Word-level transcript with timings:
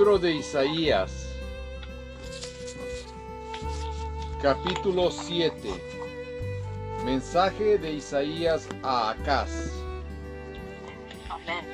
Libro 0.00 0.18
de 0.18 0.32
Isaías, 0.32 1.28
capítulo 4.40 5.10
7. 5.10 5.52
Mensaje 7.04 7.76
de 7.76 7.92
Isaías 7.92 8.66
a 8.82 9.10
Acaz. 9.10 9.50
Amén. 11.28 11.66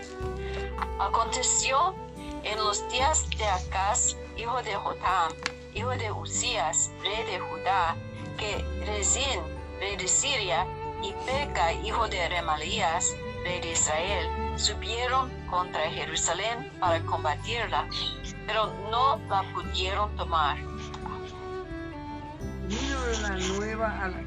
Aconteció 0.99 1.95
en 2.43 2.59
los 2.59 2.89
días 2.89 3.31
de 3.39 3.47
Acaz, 3.47 4.17
hijo 4.37 4.61
de 4.61 4.75
Jotam, 4.75 5.33
hijo 5.73 5.91
de 5.91 6.11
Usías, 6.11 6.91
rey 7.05 7.25
de 7.31 7.39
Judá, 7.39 7.95
que 8.37 8.57
Rezín, 8.87 9.41
rey 9.79 9.97
de 9.97 10.09
Siria, 10.09 10.67
y 11.01 11.13
Peca, 11.27 11.73
hijo 11.75 12.09
de 12.09 12.29
Remalías, 12.29 13.15
rey 13.45 13.61
de 13.61 13.71
Israel, 13.71 14.46
subieron 14.57 15.31
contra 15.51 15.91
Jerusalén 15.91 16.71
para 16.81 17.01
combatirla, 17.01 17.87
pero 18.47 18.73
no 18.91 19.19
la 19.29 19.43
pudieron 19.53 20.15
tomar. 20.17 20.57
Vino 22.69 22.99
la 23.23 23.37
nueva 23.55 24.05
a 24.05 24.09
la, 24.09 24.23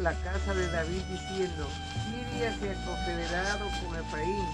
la 0.00 0.12
casa 0.22 0.54
de 0.54 0.70
David 0.70 1.02
diciendo, 1.10 1.66
Siria 2.04 2.54
se 2.58 2.70
ha 2.70 2.86
confederado 2.86 3.66
con 3.80 3.98
Efraín, 3.98 4.46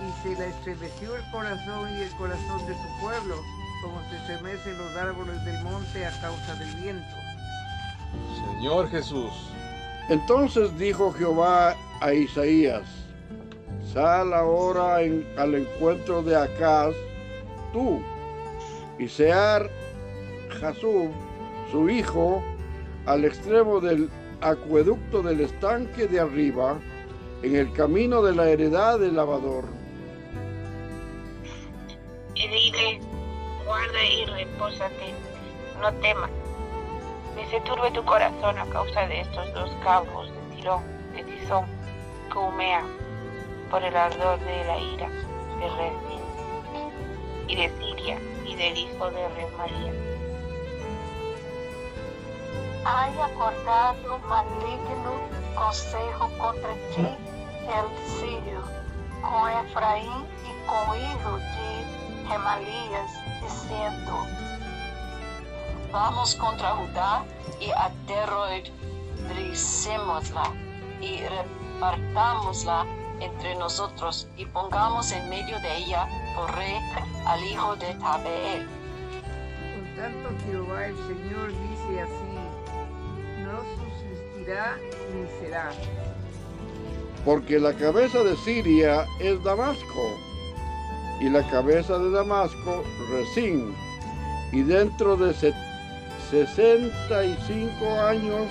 y 0.00 0.22
se 0.22 0.38
le 0.38 0.48
estremeció 0.48 1.16
el 1.16 1.30
corazón 1.30 1.88
y 1.96 2.02
el 2.02 2.10
corazón 2.12 2.66
de 2.66 2.74
su 2.74 3.00
pueblo, 3.00 3.36
como 3.82 4.00
se 4.10 4.16
estremecen 4.16 4.78
los 4.78 4.96
árboles 4.96 5.44
del 5.44 5.62
monte 5.62 6.06
a 6.06 6.20
causa 6.20 6.54
del 6.54 6.74
viento. 6.76 7.16
Señor 8.34 8.88
Jesús, 8.90 9.32
Entonces 10.08 10.76
dijo 10.78 11.12
Jehová 11.12 11.74
a 12.00 12.12
Isaías, 12.12 12.82
sal 13.94 14.34
ahora 14.34 14.96
al 14.96 15.54
encuentro 15.54 16.20
de 16.22 16.36
Acaz, 16.36 16.94
tú, 17.72 18.02
y 18.98 19.08
Sear 19.08 19.70
Jasub, 20.60 21.10
su 21.70 21.88
hijo, 21.88 22.42
al 23.06 23.24
extremo 23.24 23.80
del 23.80 24.10
acueducto 24.40 25.22
del 25.22 25.40
estanque 25.40 26.08
de 26.08 26.20
arriba, 26.20 26.76
en 27.42 27.54
el 27.54 27.72
camino 27.72 28.20
de 28.22 28.34
la 28.34 28.48
heredad 28.48 28.98
del 28.98 29.16
lavador. 29.16 29.64
y 32.34 32.48
dile, 32.48 33.00
guarda 33.64 34.04
y 34.04 34.24
repósate, 34.26 35.14
no 35.80 35.92
temas, 36.00 36.30
ni 37.36 37.44
se 37.46 37.60
turbe 37.60 37.92
tu 37.92 38.04
corazón 38.04 38.58
a 38.58 38.66
causa 38.66 39.06
de 39.06 39.20
estos 39.20 39.54
dos 39.54 39.70
cabos 39.84 40.28
de 40.28 40.56
Tirón, 40.56 40.82
de 41.14 41.22
Tizón, 41.22 41.64
que 42.32 42.38
humean 42.38 43.03
por 43.70 43.82
el 43.82 43.96
ardor 43.96 44.38
de 44.40 44.64
la 44.64 44.78
ira 44.78 45.08
de 45.08 45.68
Rezín 45.68 46.20
y 47.48 47.56
de 47.56 47.70
Siria 47.78 48.18
y 48.46 48.54
del 48.56 48.76
hijo 48.76 49.10
de 49.10 49.28
Remaría. 49.28 49.92
haya 52.84 53.26
acordado 53.26 54.18
maligno 54.28 55.12
consejo 55.54 56.28
contra 56.38 56.74
ti 56.94 57.06
el 57.66 57.88
sirio, 58.06 58.62
com 59.22 59.48
Efraim 59.48 60.26
e 60.44 60.52
com 60.66 60.90
o 60.90 60.94
hijo 60.94 61.38
de 61.38 61.84
Remalias, 62.28 63.10
dizendo, 63.40 64.28
Vamos 65.90 66.34
contra 66.34 66.72
Judá 66.72 67.24
y 67.60 67.70
aterroricémosla 67.70 70.52
y 71.00 71.22
repartámosla 71.22 72.84
entre 73.20 73.54
nosotros 73.56 74.28
y 74.36 74.44
pongamos 74.46 75.10
en 75.12 75.28
medio 75.28 75.58
de 75.60 75.76
ella 75.76 76.08
por 76.36 76.54
rey 76.56 76.76
al 77.26 77.42
hijo 77.44 77.76
de 77.76 77.94
Tabeel. 77.94 78.66
Por 79.74 80.02
tanto 80.02 80.30
Jehová 80.46 80.86
el 80.86 80.96
Señor 80.96 81.48
dice 81.48 82.00
así, 82.02 83.42
no 83.42 83.60
subsistirá 83.76 84.76
ni 85.14 85.26
será. 85.40 85.70
porque 87.24 87.58
la 87.58 87.72
cabeza 87.72 88.22
de 88.22 88.36
Siria 88.36 89.06
es 89.18 89.42
Damasco, 89.44 90.18
y 91.20 91.30
la 91.30 91.42
cabeza 91.48 91.98
de 91.98 92.10
Damasco 92.10 92.82
Resín, 93.10 93.74
y 94.52 94.62
dentro 94.62 95.16
de 95.16 95.32
se- 95.32 95.54
65 96.30 97.86
años 98.02 98.46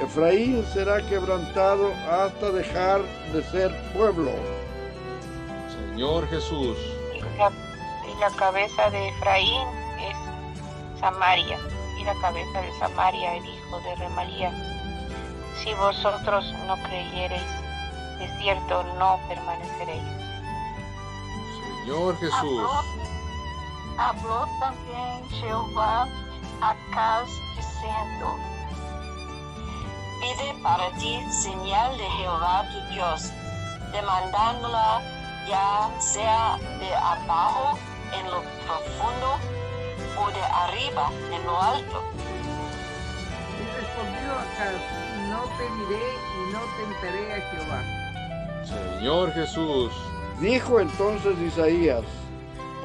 Efraín 0.00 0.64
será 0.74 1.00
quebrantado 1.06 1.92
hasta 2.10 2.50
dejar 2.50 3.00
de 3.32 3.42
ser 3.44 3.74
pueblo. 3.92 4.32
Señor 5.68 6.28
Jesús, 6.28 6.76
Y 7.14 7.20
la, 7.38 7.50
y 7.50 8.20
la 8.20 8.30
cabeza 8.36 8.90
de 8.90 9.08
Efraín 9.08 9.66
es 9.98 11.00
Samaria, 11.00 11.58
y 11.98 12.04
la 12.04 12.14
cabeza 12.20 12.60
de 12.60 12.78
Samaria 12.78 13.36
el 13.36 13.46
hijo 13.46 13.80
de 13.80 13.94
Remalía. 13.96 14.52
Si 15.62 15.72
vosotros 15.74 16.44
no 16.66 16.76
creyereis, 16.82 17.42
de 18.18 18.28
cierto 18.38 18.84
no 18.98 19.18
permaneceréis. 19.28 20.02
Señor 21.86 22.18
Jesús, 22.18 22.68
habló, 23.96 24.44
habló 24.44 24.48
também 24.60 25.24
Jeová 25.40 26.06
a 26.60 26.70
Acaz, 26.70 27.28
dizendo, 27.56 28.55
Pide 30.26 30.54
para 30.60 30.90
ti 30.98 31.22
señal 31.30 31.96
de 31.96 32.04
Jehová 32.18 32.64
tu 32.72 32.94
Dios, 32.94 33.30
demandándola 33.92 35.00
ya 35.48 35.88
sea 36.00 36.58
de 36.80 36.92
abajo 36.96 37.78
en 38.12 38.24
lo 38.32 38.42
profundo 38.66 39.38
o 40.18 40.30
de 40.32 40.42
arriba 40.42 41.12
en 41.32 41.46
lo 41.46 41.62
alto. 41.62 42.02
Y 43.54 43.62
respondió 43.78 44.32
Acaz, 44.42 44.82
no 45.30 45.44
temeré 45.58 46.06
y 46.34 46.52
no 46.52 46.60
tentaré 46.76 47.32
a 47.32 47.40
Jehová. 47.50 47.80
Señor 48.64 49.32
Jesús, 49.32 49.92
Dijo 50.40 50.80
entonces 50.80 51.38
Isaías, 51.38 52.02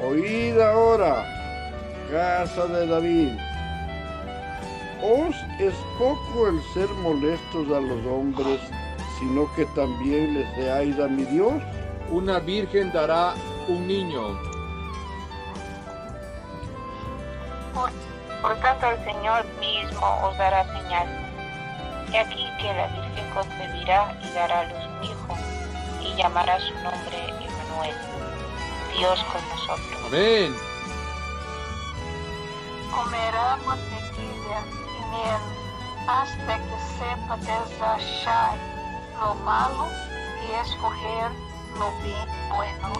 oíd 0.00 0.58
ahora, 0.60 1.26
casa 2.08 2.66
de 2.66 2.86
David. 2.86 3.51
¿Os 5.02 5.34
es 5.58 5.74
poco 5.98 6.48
el 6.48 6.62
ser 6.72 6.88
molestos 7.02 7.66
a 7.68 7.80
los 7.80 8.06
hombres, 8.06 8.60
sino 9.18 9.52
que 9.54 9.66
también 9.66 10.34
les 10.34 10.54
seáis 10.54 10.98
a 11.00 11.08
mi 11.08 11.24
Dios? 11.24 11.62
una 12.12 12.38
virgen 12.40 12.92
dará 12.92 13.34
un 13.68 13.86
niño. 13.86 14.38
Por 18.42 18.56
tanto 18.56 18.90
el 18.90 19.04
Señor 19.04 19.44
mismo 19.58 20.06
os 20.24 20.36
dará 20.36 20.64
señal. 20.64 21.08
He 22.12 22.18
aquí 22.18 22.44
que 22.60 22.74
la 22.74 22.86
Virgen 22.88 23.30
concebirá 23.32 24.14
y 24.22 24.34
dará 24.34 24.60
a 24.60 24.64
luz 24.64 24.84
un 24.84 25.04
hijo, 25.04 25.36
y 26.02 26.14
llamará 26.16 26.60
su 26.60 26.74
nombre 26.74 27.16
Emmanuel, 27.28 27.96
Dios 28.98 29.24
con 29.32 29.48
nosotros. 29.48 30.02
Amén. 30.08 30.54
comerá 32.92 33.56
mantequilla 33.64 34.81
hasta 36.08 36.56
que 36.56 36.76
sepa 36.98 37.36
desachar 37.36 38.56
lo 39.20 39.34
malo 39.36 39.88
e 40.42 40.60
escoger 40.60 41.30
lo 41.78 41.90
bien 42.02 42.28
bueno. 42.54 42.92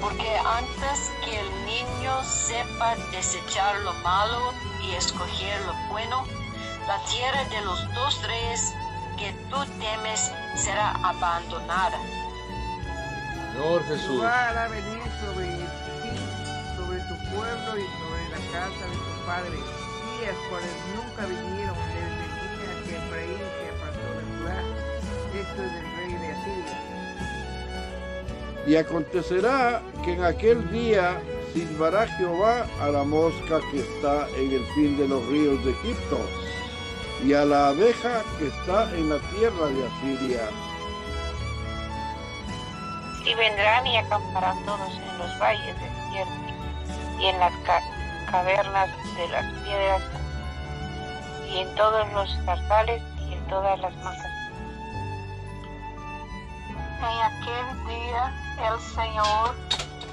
Porque 0.00 0.38
antes 0.38 1.10
que 1.24 1.40
el 1.40 1.66
niño 1.66 2.22
sepa 2.24 2.96
desechar 3.12 3.76
lo 3.80 3.92
malo 3.94 4.52
y 4.82 4.94
escoger 4.94 5.60
lo 5.66 5.74
bueno, 5.90 6.24
la 6.86 6.98
tierra 7.04 7.44
de 7.44 7.60
los 7.62 7.94
dos 7.94 8.22
reyes 8.22 8.74
que 9.16 9.32
tú 9.50 9.64
temes 9.78 10.32
será 10.56 10.92
abandonada. 11.02 11.98
Señor 13.52 13.84
Jesús, 13.86 14.22
venir 14.70 15.02
sobre 15.20 15.46
ti, 15.56 16.14
sobre 16.76 17.00
tu 17.00 17.16
pueblo 17.34 17.78
y 17.78 17.86
sobre 17.98 18.28
la 18.30 18.52
casa 18.52 18.86
de 18.86 19.07
tu 19.28 19.34
padre, 19.34 19.58
días 20.20 20.36
cuales 20.48 20.74
nunca 20.96 21.26
vinieron 21.26 21.76
desde 21.76 22.24
el 22.24 22.40
día 22.58 22.72
que 22.84 22.92
Efraín 22.96 23.44
se 23.58 23.66
apartó 23.76 24.06
de 24.16 24.22
Judá, 24.38 24.58
esto 25.40 25.58
es 25.62 25.70
del 25.74 25.88
rey 25.96 26.12
de 26.14 26.28
Asiria. 26.32 26.76
Y 28.66 28.76
acontecerá 28.76 29.82
que 30.04 30.12
en 30.14 30.24
aquel 30.24 30.70
día 30.70 31.20
silbará 31.52 32.06
Jehová 32.06 32.66
a 32.80 32.88
la 32.88 33.04
mosca 33.04 33.60
que 33.70 33.80
está 33.80 34.26
en 34.36 34.52
el 34.52 34.64
fin 34.74 34.96
de 34.96 35.08
los 35.08 35.26
ríos 35.26 35.62
de 35.64 35.72
Egipto, 35.72 36.20
y 37.24 37.32
a 37.34 37.44
la 37.44 37.68
abeja 37.68 38.22
que 38.38 38.46
está 38.48 38.90
en 38.94 39.10
la 39.10 39.18
tierra 39.18 39.66
de 39.66 39.86
Asiria. 39.86 40.40
Y 43.26 43.34
vendrán 43.34 43.86
y 43.86 43.96
acamparán 43.98 44.64
todos 44.64 44.88
en 44.94 45.18
los 45.18 45.38
valles 45.38 45.74
desiertos 45.74 46.54
y 47.20 47.26
en 47.26 47.38
las 47.40 47.52
ca- 47.66 47.82
cavernas 48.30 48.88
de 49.16 49.28
las 49.28 49.44
piedras 49.62 50.02
y 51.50 51.58
en 51.58 51.74
todos 51.74 52.10
los 52.12 52.28
zarzales 52.44 53.02
y 53.28 53.32
en 53.34 53.46
todas 53.48 53.78
las 53.80 53.94
macas. 53.96 54.32
Em 57.00 57.20
aquele 57.22 57.74
dia, 57.86 58.32
el 58.68 58.76
Senhor 58.80 59.54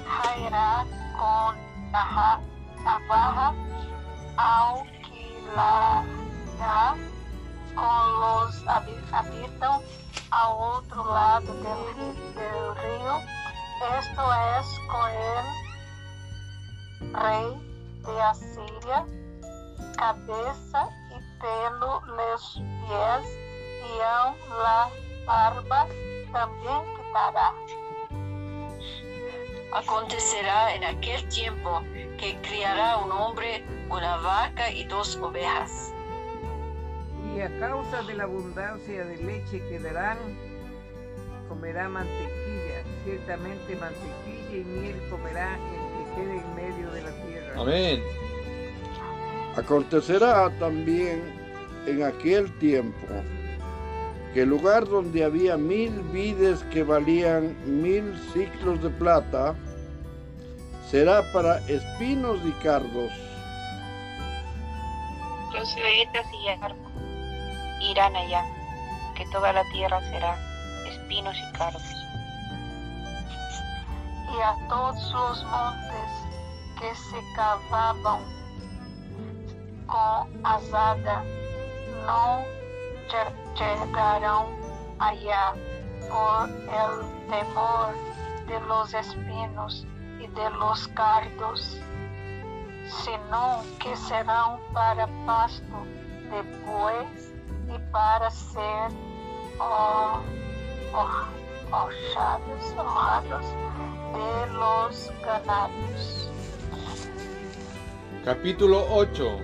Jairá 0.06 0.84
con 1.18 1.56
naja- 1.90 2.40
navaja 2.84 3.52
alquilará 4.36 6.04
con 7.74 8.20
los 8.20 8.64
habi- 8.66 9.02
habitan 9.12 9.80
al 10.30 10.52
otro 10.52 11.04
lado 11.12 11.52
del, 11.54 12.14
del 12.34 12.76
río. 12.76 13.20
Esto 13.98 14.22
es 14.58 14.66
con 14.90 15.10
el 15.10 15.44
rey 17.12 17.46
de 18.06 18.22
Asiria, 18.22 19.04
cabeza 19.96 20.88
y 21.10 21.40
pelo 21.40 22.00
los 22.06 22.54
pies 22.54 23.38
y 23.84 24.00
aun 24.02 24.36
la 24.58 24.90
barba 25.26 25.86
también 26.32 26.82
quitará. 26.96 27.52
Acontecerá 29.72 30.74
en 30.74 30.84
aquel 30.84 31.28
tiempo 31.28 31.82
que 32.18 32.38
criará 32.42 32.98
un 32.98 33.12
hombre 33.12 33.64
una 33.90 34.16
vaca 34.18 34.70
y 34.70 34.84
dos 34.84 35.16
ovejas. 35.16 35.92
Y 37.34 37.40
a 37.40 37.58
causa 37.58 38.02
de 38.02 38.14
la 38.14 38.24
abundancia 38.24 39.04
de 39.04 39.16
leche 39.18 39.60
que 39.68 39.78
darán, 39.78 40.18
comerá 41.48 41.88
mantequilla, 41.88 42.82
ciertamente 43.04 43.76
mantequilla 43.76 44.56
y 44.56 44.64
miel 44.64 45.08
comerá 45.10 45.54
el 45.54 46.04
que 46.04 46.14
quede 46.14 46.38
en 46.38 46.54
medio 46.54 46.90
de 46.92 47.02
la 47.02 47.10
tierra. 47.10 47.35
Amén. 47.56 48.02
Acontecerá 49.56 50.50
también 50.58 51.22
en 51.86 52.02
aquel 52.02 52.52
tiempo 52.58 53.06
que 54.34 54.42
el 54.42 54.50
lugar 54.50 54.86
donde 54.86 55.24
había 55.24 55.56
mil 55.56 55.90
vides 56.12 56.62
que 56.64 56.82
valían 56.82 57.56
mil 57.64 58.14
ciclos 58.34 58.82
de 58.82 58.90
plata 58.90 59.54
será 60.90 61.22
para 61.32 61.58
espinos 61.68 62.38
y 62.44 62.52
cardos. 62.62 63.10
Los 65.54 65.68
israelitas 65.70 66.26
y 66.34 66.48
Arco 66.48 66.76
irán 67.80 68.14
allá, 68.14 68.44
que 69.16 69.24
toda 69.32 69.54
la 69.54 69.64
tierra 69.72 70.00
será 70.10 70.36
espinos 70.86 71.34
y 71.36 71.52
cardos. 71.56 71.82
y 74.28 74.40
a 74.42 74.68
todos 74.68 75.12
los 75.12 75.44
montes 75.44 76.25
que 76.78 76.94
se 76.94 77.20
cavaban 77.34 78.20
con 79.86 80.46
azada 80.46 81.22
lle- 83.08 83.34
llegarán 83.54 84.46
allá 84.98 85.52
por 86.08 86.48
el 86.48 87.28
temor 87.28 87.94
de 88.46 88.60
los 88.68 88.94
espinos 88.94 89.86
y 90.20 90.26
de 90.28 90.50
los 90.50 90.88
cardos, 90.88 91.78
sino 93.04 93.62
que 93.80 93.96
serán 93.96 94.58
para 94.72 95.06
pasto 95.26 95.78
de 96.30 96.42
bueyes 96.64 97.32
y 97.68 97.78
para 97.92 98.30
ser 98.30 98.90
oh, 99.58 100.20
oh, 100.94 101.26
hojados, 101.72 102.74
hojados 102.78 103.44
de 104.14 104.52
los 104.54 105.12
ganados. 105.24 106.30
Capítulo 108.26 108.84
8. 108.90 109.38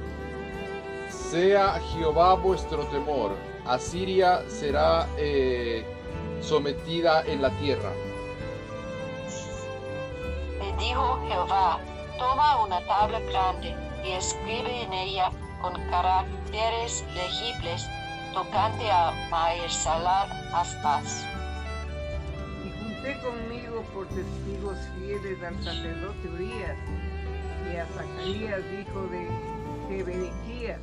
Sea 1.09 1.79
Jehová 1.93 2.35
vuestro 2.35 2.85
temor. 2.87 3.37
Asiria 3.65 4.43
será 4.49 5.07
eh, 5.17 5.85
sometida 6.41 7.23
en 7.25 7.43
la 7.43 7.51
tierra. 7.61 7.93
Me 10.59 10.77
dijo 10.83 11.25
Jehová, 11.29 11.79
toma 12.19 12.65
una 12.65 12.85
tabla 12.89 13.21
grande 13.21 13.73
y 14.05 14.11
escribe 14.11 14.83
en 14.83 14.93
ella 14.93 15.31
con 15.61 15.75
caracteres 15.89 17.05
legibles 17.15 17.87
tocante 18.35 18.91
a 18.91 19.13
Maersalar 19.31 20.29
Aspas. 20.53 21.25
Y 22.65 22.71
junté 22.83 23.17
conmigo 23.21 23.85
por 23.95 24.09
testigos 24.09 24.77
fieles 24.99 25.41
al 25.41 25.63
sacerdote 25.63 26.29
Urias 26.31 26.77
y 27.73 27.77
a 27.77 27.87
Zacarías, 27.87 28.61
hijo 28.81 29.07
de 29.09 29.29
Jeberequías, 29.89 30.81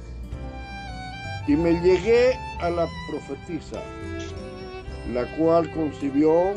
Y 1.47 1.55
me 1.55 1.73
llegué 1.81 2.37
a 2.59 2.69
la 2.69 2.87
profetisa, 3.09 3.81
la 5.13 5.25
cual 5.37 5.71
concibió 5.71 6.53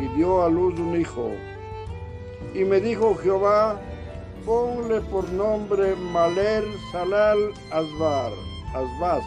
y 0.00 0.08
dio 0.16 0.42
a 0.44 0.48
luz 0.48 0.78
un 0.78 1.00
hijo. 1.00 1.32
Y 2.54 2.64
me 2.64 2.80
dijo 2.80 3.16
Jehová, 3.16 3.80
ponle 4.44 5.00
por 5.02 5.28
nombre 5.30 5.94
Maler 5.96 6.64
Salal 6.92 7.52
Asbar, 7.72 8.32
Asbaz, 8.74 9.24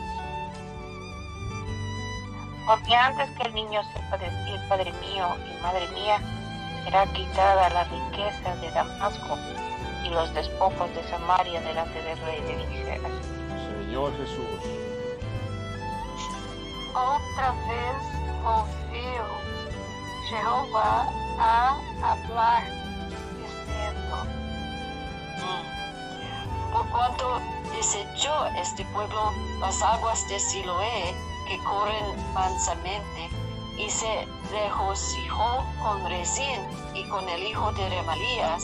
Porque 2.66 2.96
antes 2.96 3.30
que 3.32 3.48
el 3.48 3.54
niño 3.54 3.82
sepa 3.94 4.18
decir 4.18 4.60
Padre 4.70 4.92
mío 4.94 5.28
y 5.50 5.62
Madre 5.62 5.88
mía, 5.94 6.20
será 6.86 7.06
quitada 7.14 7.70
la 7.70 7.84
riqueza 7.86 8.56
de 8.62 8.72
Damasco 8.72 9.38
y 10.04 10.10
los 10.10 10.34
despojos 10.34 10.90
de 10.96 11.04
Samaria 11.10 11.62
delante 11.62 12.02
del 12.02 12.18
rey 12.20 12.42
de 12.42 12.54
Israel. 12.80 13.02
Señor 13.86 14.12
Jesús. 14.18 14.62
Outra 16.94 17.52
vez 17.70 17.98
ouviu 18.44 19.26
Jehová 20.30 21.08
a 21.40 21.78
hablar, 22.04 22.64
dizendo: 23.38 24.18
Por 26.74 26.86
cuanto 26.90 27.40
desechó 27.72 28.46
este 28.58 28.84
pueblo 28.94 29.32
las 29.60 29.82
aguas 29.82 30.28
de 30.28 30.38
Siloé 30.40 31.16
que 31.48 31.58
corren 31.64 32.34
mansamente, 32.34 33.30
y 33.78 33.90
se 33.90 34.28
regocijó 34.52 35.64
con 35.82 36.06
Resín 36.10 36.60
y 36.94 37.08
con 37.10 37.28
el 37.30 37.44
hijo 37.44 37.72
de 37.72 37.90
Remalías, 37.90 38.64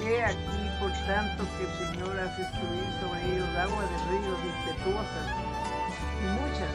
He 0.00 0.22
aquí, 0.22 0.62
por 0.78 0.92
tanto, 1.06 1.44
que 1.56 1.64
el 1.64 1.72
Señor 1.78 2.20
hace 2.20 2.44
fluir 2.44 2.88
sobre 3.00 3.20
ellos 3.32 3.48
agua 3.56 3.82
de 3.82 3.96
ríos 4.10 4.38
impetuosas 4.44 5.26
y 6.20 6.26
muchas. 6.36 6.72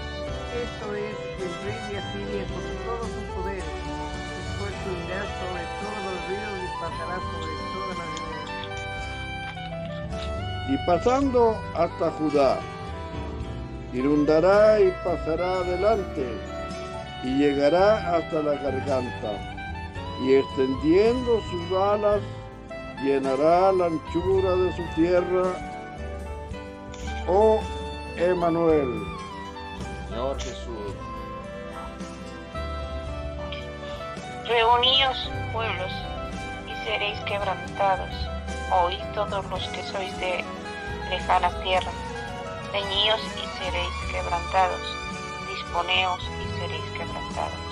Esto 0.51 0.85
es 0.95 1.15
el 1.39 1.53
rey 1.63 1.79
de 1.89 1.97
Asiria 1.99 2.43
con 2.47 2.63
todo 2.85 3.03
su 3.05 3.21
poder. 3.33 3.63
Después 3.63 4.73
subirá 4.83 5.21
sobre 5.39 5.63
todos 5.79 6.01
los 6.07 6.17
ríos 6.27 6.55
y 6.59 6.67
pasará 6.81 7.15
sobre 7.31 7.53
todas 7.73 7.95
las 7.97 8.09
veredas. 8.19 8.41
y 10.69 10.77
pasando 10.85 11.59
hasta 11.75 12.11
Judá, 12.11 12.59
inundará 13.93 14.79
y 14.79 14.93
pasará 15.03 15.59
adelante, 15.59 16.25
y 17.23 17.37
llegará 17.37 18.15
hasta 18.15 18.41
la 18.41 18.53
garganta, 18.53 19.31
y 20.21 20.35
extendiendo 20.35 21.41
sus 21.49 21.77
alas, 21.77 22.21
llenará 23.03 23.71
la 23.71 23.85
anchura 23.85 24.55
de 24.55 24.75
su 24.75 24.83
tierra. 24.95 25.43
Oh 27.27 27.59
Emanuel, 28.17 29.03
Señor 30.09 30.39
Jesús. 30.39 30.93
Reuníos, 34.47 35.31
pueblos, 35.53 35.91
y 36.67 36.85
seréis 36.85 37.19
quebrantados. 37.21 38.09
Oíd 38.83 39.03
todos 39.13 39.45
los 39.49 39.67
que 39.69 39.83
sois 39.83 40.17
de 40.19 40.43
lejanas 41.09 41.53
tierras. 41.63 41.95
Ceñíos 42.71 43.19
y 43.37 43.63
seréis 43.63 43.93
quebrantados. 44.11 44.81
Disponeos 45.47 46.21
y 46.41 46.59
seréis 46.59 46.85
quebrantados. 46.97 47.71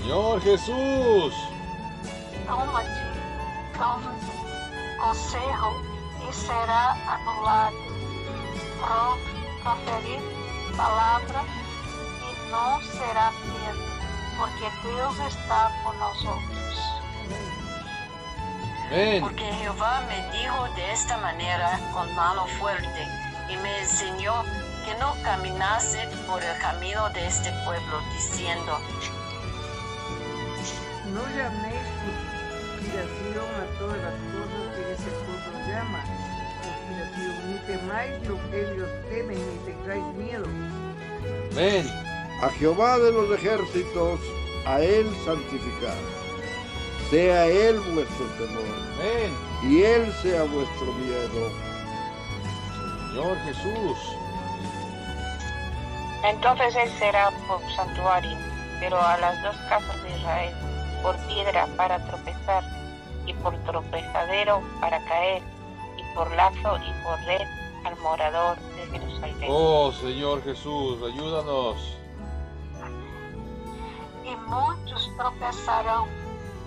Señor 0.00 0.40
Jesús. 0.40 1.34
Toma-te, 3.78 4.98
consejo 4.98 5.82
e 6.28 6.32
será 6.32 6.96
anulado. 7.06 7.76
Pro, 8.80 9.18
proferir 9.62 10.20
palavra 10.76 11.44
e 12.22 12.50
não 12.50 12.80
será 12.82 13.32
medo, 13.32 13.82
porque 14.36 14.70
Deus 14.82 15.18
está 15.32 15.70
nós 15.98 16.24
outros. 16.24 16.58
Ven. 18.90 19.20
porque 19.20 19.44
Jehová 19.44 20.00
me 20.08 20.38
dijo 20.38 20.64
de 20.74 20.92
esta 20.92 21.18
manera 21.18 21.78
con 21.92 22.12
mano 22.14 22.46
fuerte, 22.58 23.06
y 23.48 23.56
me 23.56 23.80
enseñó 23.80 24.44
que 24.84 24.94
no 24.94 25.14
caminase 25.22 26.08
por 26.26 26.42
el 26.42 26.58
camino 26.58 27.10
de 27.10 27.26
este 27.26 27.50
pueblo, 27.64 28.00
diciendo, 28.14 28.78
No 31.12 31.22
llaméis 31.36 31.77
conspiración 32.98 33.46
a 33.54 33.78
todas 33.78 33.98
las 33.98 34.14
cosas 34.32 34.62
que 34.74 34.92
ese 34.92 35.10
pueblo 35.24 35.58
llama 35.68 36.00
conspiración, 36.62 37.34
ni 37.46 37.58
temáis 37.66 38.28
lo 38.28 38.50
que 38.50 38.72
ellos 38.72 38.90
temen, 39.10 39.38
ni 39.38 39.72
tengáis 39.72 40.04
miedo. 40.16 40.46
Ven. 41.54 41.86
a 42.42 42.48
Jehová 42.50 42.98
de 42.98 43.12
los 43.12 43.30
ejércitos, 43.38 44.20
a 44.66 44.80
él 44.80 45.06
santificar. 45.24 45.96
sea 47.10 47.46
Él 47.46 47.80
vuestro 47.94 48.26
temor, 48.36 48.64
Amén. 49.00 49.32
y 49.64 49.82
Él 49.82 50.12
sea 50.22 50.42
vuestro 50.44 50.92
miedo. 50.94 51.50
Señor 53.12 53.36
Jesús. 53.38 53.98
Entonces 56.24 56.74
él 56.76 56.90
será 56.98 57.30
por 57.46 57.60
santuario, 57.74 58.36
pero 58.80 59.00
a 59.00 59.16
las 59.18 59.42
dos 59.42 59.56
casas 59.68 60.02
de 60.02 60.10
Israel, 60.18 60.54
por 61.02 61.16
piedra 61.26 61.66
para 61.76 61.98
tropezar, 62.06 62.62
y 63.28 63.34
por 63.34 63.54
tropezadero 63.64 64.62
para 64.80 65.04
caer, 65.04 65.42
y 65.96 66.14
por 66.14 66.30
lazo 66.32 66.78
y 66.78 67.04
por 67.04 67.18
red 67.26 67.46
al 67.84 67.96
morador 67.98 68.56
de 68.74 68.98
Jerusalén. 68.98 69.48
Oh 69.48 69.92
Señor 69.92 70.42
Jesús, 70.42 70.98
ayúdanos. 71.02 71.98
e 74.28 74.36
muitos 74.36 75.06
tropeçarão 75.16 76.06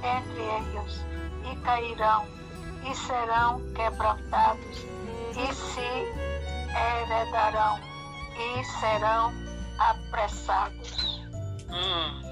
entre 0.02 0.42
eles 0.42 1.06
e 1.52 1.56
cairão 1.58 2.26
e 2.90 2.96
serão 2.96 3.62
quebrantados 3.74 4.86
e 5.38 5.54
se 5.54 5.80
heredarão 6.74 7.80
e 8.36 8.64
serão 8.80 9.32
apressados. 9.78 11.22
Mm. 11.70 12.31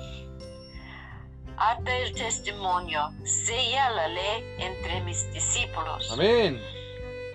Ata 1.62 1.98
el 1.98 2.13
testimonio, 2.13 3.12
sella 3.25 3.89
la 3.89 4.08
ley 4.08 4.46
entre 4.60 5.01
mis 5.01 5.30
discípulos. 5.34 6.10
Amén. 6.13 6.58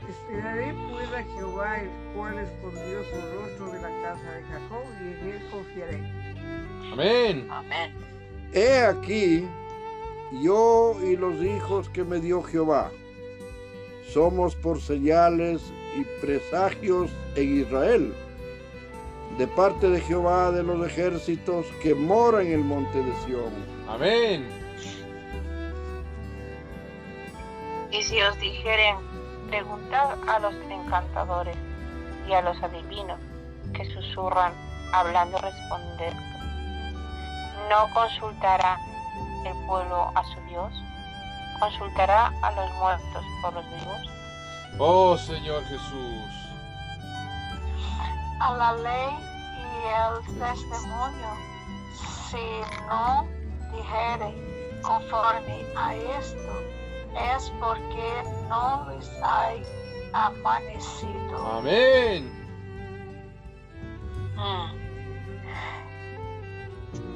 Esperaré 0.09 0.75
pues 0.91 1.13
a 1.13 1.23
Jehová, 1.35 1.77
el 1.77 1.91
cual 2.15 2.39
escondió 2.39 3.05
su 3.05 3.21
rostro 3.37 3.73
de 3.73 3.83
la 3.83 4.03
casa 4.03 4.33
de 4.33 4.43
Jacob, 4.45 4.85
y 4.99 5.05
en 5.05 5.31
él 5.31 5.51
confiaré. 5.51 5.97
Amén. 6.91 7.49
Amén. 7.51 7.95
He 8.55 8.81
aquí, 8.81 9.47
yo 10.43 10.97
y 11.03 11.17
los 11.17 11.43
hijos 11.43 11.91
que 11.91 12.03
me 12.03 12.19
dio 12.19 12.43
Jehová, 12.43 12.91
somos 14.11 14.57
por 14.57 14.81
señales 14.81 15.61
y 15.99 16.05
presagios 16.25 17.11
en 17.35 17.61
Israel, 17.61 18.15
de 19.37 19.47
parte 19.49 19.91
de 19.91 20.01
Jehová 20.01 20.51
de 20.51 20.63
los 20.63 20.87
ejércitos 20.87 21.67
que 21.83 21.95
mora 21.95 22.41
en 22.41 22.53
el 22.53 22.61
monte 22.61 23.03
de 23.03 23.13
Sión. 23.27 23.74
Amén. 23.95 24.49
Y 27.93 28.03
si 28.03 28.21
os 28.23 28.37
dijeren, 28.41 28.97
preguntad 29.49 30.19
a 30.29 30.41
los 30.41 30.53
encantadores 30.69 31.57
y 32.29 32.33
a 32.33 32.43
los 32.43 32.61
adivinos 32.61 33.21
que 33.73 33.85
susurran 33.95 34.53
hablando 34.93 35.39
responder. 35.39 36.13
¿No 37.71 37.89
consultará 37.95 38.81
el 39.45 39.67
pueblo 39.69 40.11
a 40.17 40.25
su 40.25 40.41
Dios? 40.49 40.73
¿Consultará 41.61 42.33
a 42.43 42.51
los 42.51 42.75
muertos 42.75 43.25
por 43.43 43.55
los 43.55 43.65
vivos? 43.65 44.11
Oh 44.77 45.17
Señor 45.17 45.63
Jesús. 45.67 46.33
A 48.41 48.57
la 48.57 48.73
ley 48.73 49.11
y 49.57 49.87
el 49.87 50.39
testimonio, 50.41 51.29
si 52.29 52.61
no 52.89 53.34
dijere 53.77 54.35
conforme 54.83 55.67
a 55.77 55.95
esto, 55.95 56.53
es 57.37 57.53
porque 57.61 58.23
no 58.49 58.87
les 58.91 59.11
hay 59.23 59.63
amanecido. 60.13 61.47
Amén. 61.59 62.31
Mm. 64.37 64.85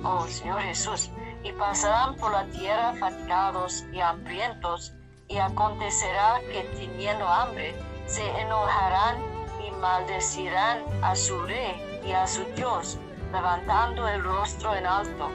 Oh 0.05 0.27
Señor 0.27 0.61
Jesús, 0.61 1.11
y 1.43 1.53
pasarán 1.53 2.17
por 2.17 2.33
la 2.33 2.47
tierra 2.47 2.95
fatigados 2.99 3.85
y 3.93 4.01
hambrientos, 4.01 4.93
y 5.29 5.39
acontecerá 5.39 6.41
que 6.51 6.63
teniendo 6.77 7.27
hambre 7.29 7.75
se 8.07 8.27
enojarán 8.41 9.19
y 9.67 9.71
maldecirán 9.73 10.83
a 11.03 11.15
su 11.15 11.39
rey 11.43 12.01
y 12.07 12.13
a 12.13 12.27
su 12.27 12.45
Dios, 12.57 12.99
levantando 13.33 14.09
el 14.09 14.25
rostro 14.25 14.75
en 14.75 14.87
alto. 14.87 15.31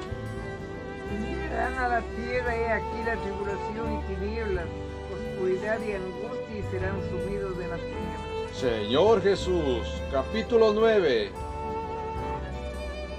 Y 1.53 1.55
mirarán 1.55 1.77
a 1.77 1.88
la 1.88 2.01
tierra 2.01 2.55
y 2.55 2.63
aquí 2.72 3.03
la 3.05 3.15
tribulación 3.15 3.93
y 3.93 4.15
tinieblas, 4.15 4.65
oscuridad 5.12 5.79
y 5.88 5.91
angustia, 5.93 6.57
y 6.57 6.72
serán 6.72 7.00
sumidos 7.10 7.60
en 7.60 7.69
las 7.69 7.79
tinieblas. 7.79 8.57
Señor 8.60 9.22
Jesús, 9.22 9.88
capítulo 10.12 10.74
9. 10.74 11.31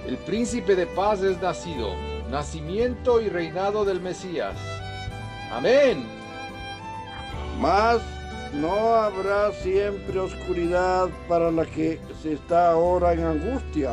El 0.07 0.19
príncipe 0.19 0.75
de 0.75 0.87
paz 0.87 1.23
es 1.23 1.41
nacido, 1.41 1.95
nacimiento 2.29 3.21
y 3.21 3.29
reinado 3.29 3.85
del 3.85 4.00
Mesías. 4.00 4.57
Amén. 5.53 6.05
Mas 7.61 8.00
no 8.53 8.95
habrá 8.95 9.53
siempre 9.53 10.19
oscuridad 10.19 11.09
para 11.29 11.50
la 11.50 11.64
que 11.67 12.00
se 12.21 12.33
está 12.33 12.73
ahora 12.73 13.12
en 13.12 13.25
angustia, 13.25 13.93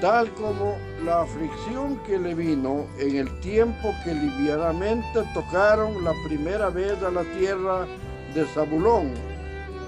tal 0.00 0.32
como 0.34 0.76
la 1.04 1.22
aflicción 1.22 1.96
que 2.06 2.18
le 2.18 2.34
vino 2.34 2.86
en 2.98 3.16
el 3.16 3.40
tiempo 3.40 3.94
que 4.04 4.14
livianamente 4.14 5.22
tocaron 5.34 6.04
la 6.04 6.12
primera 6.26 6.70
vez 6.70 7.02
a 7.02 7.10
la 7.10 7.24
tierra 7.38 7.86
de 8.34 8.44
Zabulón 8.46 9.14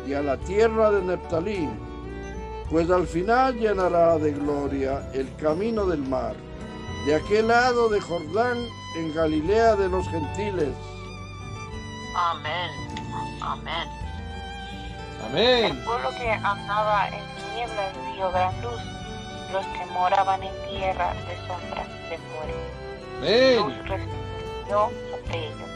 y 0.06 0.14
a 0.14 0.22
la 0.22 0.36
tierra 0.38 0.90
de 0.90 1.02
Neptalí, 1.02 1.68
pues 2.70 2.90
al 2.90 3.06
final 3.06 3.58
llenará 3.58 4.18
de 4.18 4.32
gloria 4.32 5.08
el 5.12 5.34
camino 5.36 5.86
del 5.86 6.02
mar, 6.02 6.34
de 7.06 7.14
aquel 7.14 7.48
lado 7.48 7.88
de 7.88 8.00
Jordán 8.00 8.58
en 8.96 9.14
Galilea 9.14 9.76
de 9.76 9.88
los 9.88 10.08
gentiles. 10.08 10.70
Amén. 12.16 12.70
Amén. 13.40 13.88
Amén. 15.24 15.64
El 15.66 15.84
pueblo 15.84 16.10
que 16.18 16.30
andaba 16.30 17.08
en 17.08 17.24
tinieblas 17.36 17.92
vio 18.14 18.30
gran 18.30 18.62
luz, 18.62 18.80
los 19.52 19.66
que 19.66 19.87
moraban 19.87 20.42
en 20.42 20.52
tierra 20.69 21.14
de 21.14 21.37
sombra 21.47 21.85
de 22.09 22.19
muerte. 22.19 22.80
Amén. 23.19 23.57
Luz 23.57 23.88
resplendió 23.88 24.90
sobre 25.11 25.47
ellos. 25.47 25.71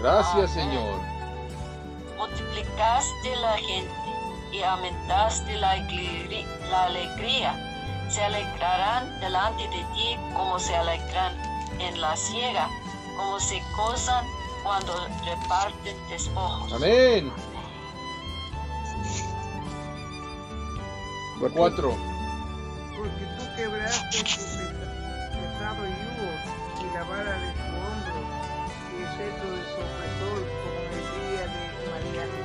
Gracias, 0.00 0.50
Señor. 0.52 1.00
multiplicaste 2.16 3.36
la 3.36 3.56
gente 3.58 3.90
y 4.52 4.62
aumentaste 4.62 5.56
la, 5.56 5.72
alegría. 6.84 7.64
Se 8.08 8.22
alegrarán 8.22 9.20
delante 9.20 9.64
de 9.64 9.84
ti 9.94 10.16
como 10.34 10.58
se 10.58 10.74
alegran 10.74 11.34
en 11.78 12.00
la 12.00 12.16
siega, 12.16 12.68
como 13.16 13.38
se 13.40 13.60
gozan 13.76 14.24
cuando 14.62 14.94
reparten 15.24 15.96
despojos. 16.08 16.72
Amén. 16.72 17.32
Cuatro. 21.54 21.94
Porque 22.98 23.24
tú 23.38 23.44
quebraste 23.56 24.18
su 24.18 24.22
pesa- 24.24 25.30
pesado 25.30 25.82
yugo 25.86 26.30
y 26.82 26.94
la 26.94 27.04
vara 27.04 27.32
de 27.38 27.50
su 27.52 27.68
hombro 27.78 28.18
y 28.92 29.02
el 29.02 29.08
cetro 29.16 29.48
de 29.56 29.62
su 29.64 29.78
opresor 29.86 30.40
como 30.62 30.80
el 30.92 31.04
día 31.14 31.44
de 31.46 31.60
Mariano. 31.90 32.38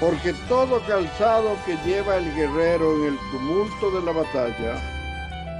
Porque 0.00 0.32
todo 0.48 0.80
calzado 0.86 1.56
que 1.66 1.76
lleva 1.84 2.16
el 2.16 2.34
guerrero 2.34 2.86
en 2.96 3.12
el 3.12 3.18
tumulto 3.30 3.90
de 3.90 4.00
la 4.02 4.12
batalla 4.12 4.74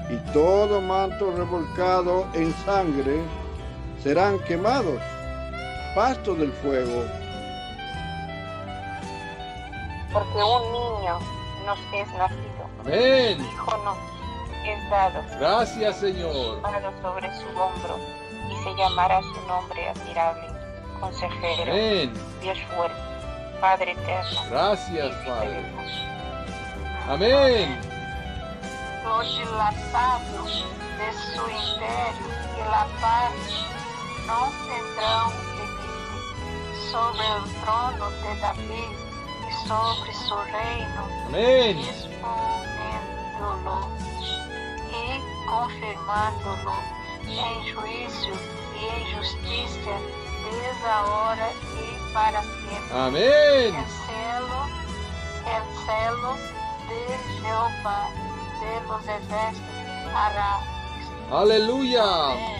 y 0.08 0.16
todo 0.32 0.80
manto 0.80 1.30
revolcado 1.36 2.26
en 2.32 2.54
sangre 2.64 3.20
serán 4.02 4.38
quemados, 4.40 5.00
pasto 5.94 6.34
del 6.34 6.52
fuego. 6.54 7.04
Porque 10.12 10.42
un 10.42 10.72
niño 10.72 11.18
nos 11.66 11.78
es 11.92 12.08
nacido, 12.14 12.64
Amén. 12.80 13.40
hijo 13.40 13.76
nos 13.84 13.98
es 14.66 14.90
dado, 14.90 15.22
Gracias, 15.38 15.96
Señor. 15.96 16.60
mano 16.60 16.92
sobre 17.02 17.28
su 17.38 17.46
hombro, 17.58 17.96
y 18.50 18.56
se 18.64 18.74
llamará 18.76 19.20
su 19.22 19.46
nombre 19.46 19.88
admirable, 19.88 20.46
consejero, 21.00 21.72
Amén. 21.72 22.12
Dios 22.40 22.58
fuerte, 22.74 23.00
Padre 23.60 23.92
eterno. 23.92 24.40
Gracias, 24.50 25.14
Padre. 25.26 25.64
Amén. 27.08 27.80
Lo 29.04 29.20
dilatado 29.22 30.44
de 30.44 31.12
su 31.34 31.40
imperio 31.40 32.30
y 32.56 32.70
la 32.70 32.86
paz 33.00 33.32
no 34.26 34.50
tendrán 34.68 35.30
límite 35.56 36.90
sobre 36.90 37.26
el 37.26 37.62
trono 37.62 38.10
de 38.10 38.40
David 38.40 39.09
sobre 39.66 40.12
su 40.14 40.35
reino. 40.37 41.09
Amén. 41.28 41.76
disponéndolo 41.76 43.88
y 44.90 45.21
confirmándolo 45.47 46.73
en 47.26 47.75
juicio 47.75 48.35
y 48.75 48.85
en 48.85 49.16
justicia 49.16 49.97
desde 50.45 50.88
ahora 50.90 51.49
y 51.76 51.78
para 52.12 52.42
siempre. 52.42 52.99
Amén. 52.99 53.75
El 53.75 53.87
celo, 54.07 54.61
el 55.47 55.64
celo 55.87 56.33
de 56.88 57.00
Jehová 57.40 58.02
de 58.61 58.73
los 58.88 59.02
ejércitos 59.04 60.14
hará 60.14 60.52
esto. 60.99 61.37
Aleluya. 61.37 62.09
Amén. 62.33 62.59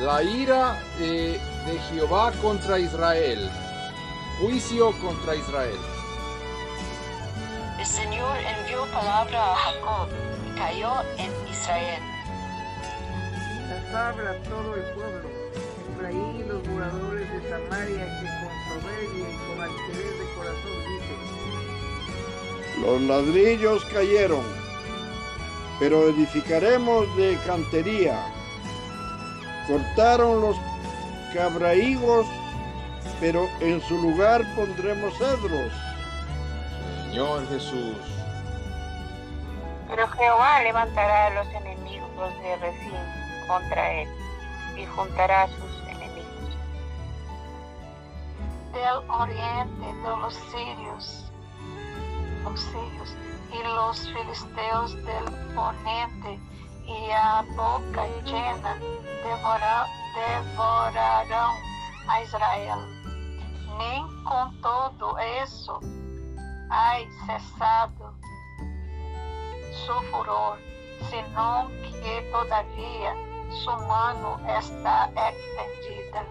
La 0.00 0.22
ira 0.22 0.78
eh, 0.98 1.40
de 1.66 1.78
Jehová 1.78 2.32
contra 2.42 2.78
Israel. 2.78 3.50
Juicio 4.42 4.90
contra 5.00 5.36
Israel. 5.36 5.78
El 7.78 7.86
Señor 7.86 8.36
envió 8.38 8.84
palabra 8.86 9.52
a 9.52 9.54
Jacob 9.54 10.08
y 10.44 10.58
cayó 10.58 10.90
en 11.16 11.30
Israel. 11.48 12.02
Las 13.68 13.94
habla 13.94 14.34
todo 14.42 14.74
el 14.74 14.82
pueblo, 14.94 15.30
Efraín 15.94 16.40
y 16.40 16.42
los 16.42 16.66
moradores 16.66 17.30
de 17.30 17.48
Samaria 17.48 18.04
que 18.18 18.26
con 18.42 18.52
soberbia 18.82 19.26
y 19.30 19.36
con 19.46 19.60
altivez 19.60 20.12
de 20.18 20.26
corazón 20.34 20.76
dicen, 20.88 21.20
Los 22.82 22.98
ladrillos 23.02 23.84
cayeron, 23.92 24.44
pero 25.78 26.08
edificaremos 26.08 27.16
de 27.16 27.38
cantería. 27.46 28.26
Cortaron 29.68 30.40
los 30.40 30.56
cabrahigos, 31.32 32.26
pero 33.22 33.48
en 33.60 33.80
su 33.82 33.96
lugar 33.98 34.42
pondremos 34.56 35.16
cedros. 35.16 35.72
Señor 37.04 37.48
Jesús. 37.50 37.96
Pero 39.88 40.08
Jehová 40.08 40.60
levantará 40.64 41.26
a 41.26 41.30
los 41.30 41.46
enemigos 41.54 42.34
de 42.42 42.56
Rezín 42.56 43.46
contra 43.46 43.92
él 43.92 44.08
y 44.76 44.84
juntará 44.86 45.42
a 45.42 45.46
sus 45.46 45.88
enemigos. 45.88 46.56
del 48.72 49.08
oriente 49.08 49.86
de 50.02 50.16
los 50.20 50.34
sirios, 50.50 51.30
los 52.42 52.60
sirios 52.60 53.16
y 53.52 53.62
los 53.62 54.00
filisteos 54.12 54.96
del 55.04 55.54
poniente 55.54 56.40
y 56.86 57.10
a 57.12 57.44
boca 57.54 58.04
llena 58.24 58.76
devora- 59.22 59.86
devorarão 60.16 61.52
a 62.08 62.22
Israel. 62.22 63.01
Nem 63.78 64.06
com 64.24 64.50
todo 64.60 65.18
isso 65.42 65.80
hay 66.70 67.06
cessado 67.26 68.14
su 69.86 69.92
furor, 70.10 70.58
senão 71.10 71.70
que 71.80 72.22
todavia 72.30 73.14
su 73.50 73.70
mano 73.86 74.40
está 74.58 75.10
extendida. 75.10 76.26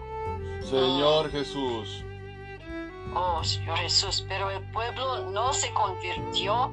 Señor 0.62 1.30
Jesús. 1.30 2.04
Oh, 3.14 3.44
Señor 3.44 3.78
Jesús, 3.78 4.24
pero 4.28 4.50
el 4.50 4.62
pueblo 4.70 5.30
no 5.30 5.52
se 5.52 5.72
convirtió 5.74 6.72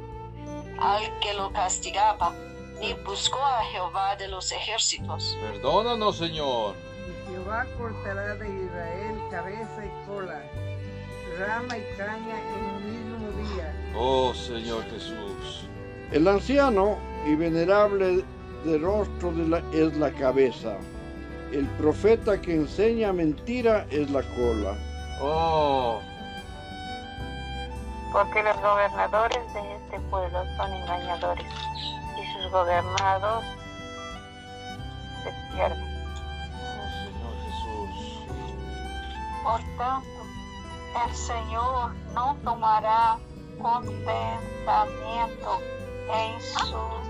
al 0.79 1.19
que 1.19 1.33
lo 1.33 1.51
castigaba, 1.51 2.33
ni 2.79 2.93
buscó 2.93 3.39
a 3.43 3.63
Jehová 3.65 4.15
de 4.15 4.29
los 4.29 4.51
ejércitos. 4.51 5.37
Perdónanos, 5.41 6.17
Señor. 6.17 6.75
y 7.07 7.31
Jehová 7.31 7.65
cortará 7.77 8.35
de 8.35 8.47
Israel 8.47 8.68
cabeza 9.31 9.85
y 9.85 10.07
cola, 10.07 10.41
rama 11.39 11.77
y 11.77 11.83
caña 11.97 12.35
en 12.39 12.65
un 12.65 12.91
mismo 12.91 13.49
día. 13.55 13.73
Oh, 13.95 14.33
Señor 14.33 14.83
Jesús. 14.85 15.67
El 16.11 16.27
anciano 16.27 16.97
y 17.27 17.35
venerable 17.35 18.23
de 18.65 18.77
rostro 18.79 19.31
de 19.31 19.47
la- 19.47 19.63
es 19.73 19.95
la 19.97 20.11
cabeza. 20.11 20.75
El 21.51 21.65
profeta 21.77 22.39
que 22.41 22.55
enseña 22.55 23.13
mentira 23.13 23.85
es 23.89 24.09
la 24.09 24.21
cola. 24.35 24.75
Oh, 25.21 25.99
Porque 28.11 28.41
los 28.41 28.55
gobernadores 28.59 29.53
de 29.53 29.75
este 29.75 29.99
pueblo 30.09 30.43
son 30.57 30.73
engañadores 30.73 31.45
y 31.45 32.41
sus 32.43 32.51
gobernados 32.51 33.43
se 35.23 35.31
pierden. 35.55 35.98
Por 39.43 39.61
tanto, 39.77 40.21
el 41.05 41.15
Señor 41.15 41.93
no 42.13 42.35
tomará 42.43 43.17
contentamiento 43.61 45.59
en 46.13 46.41
sus 46.41 47.09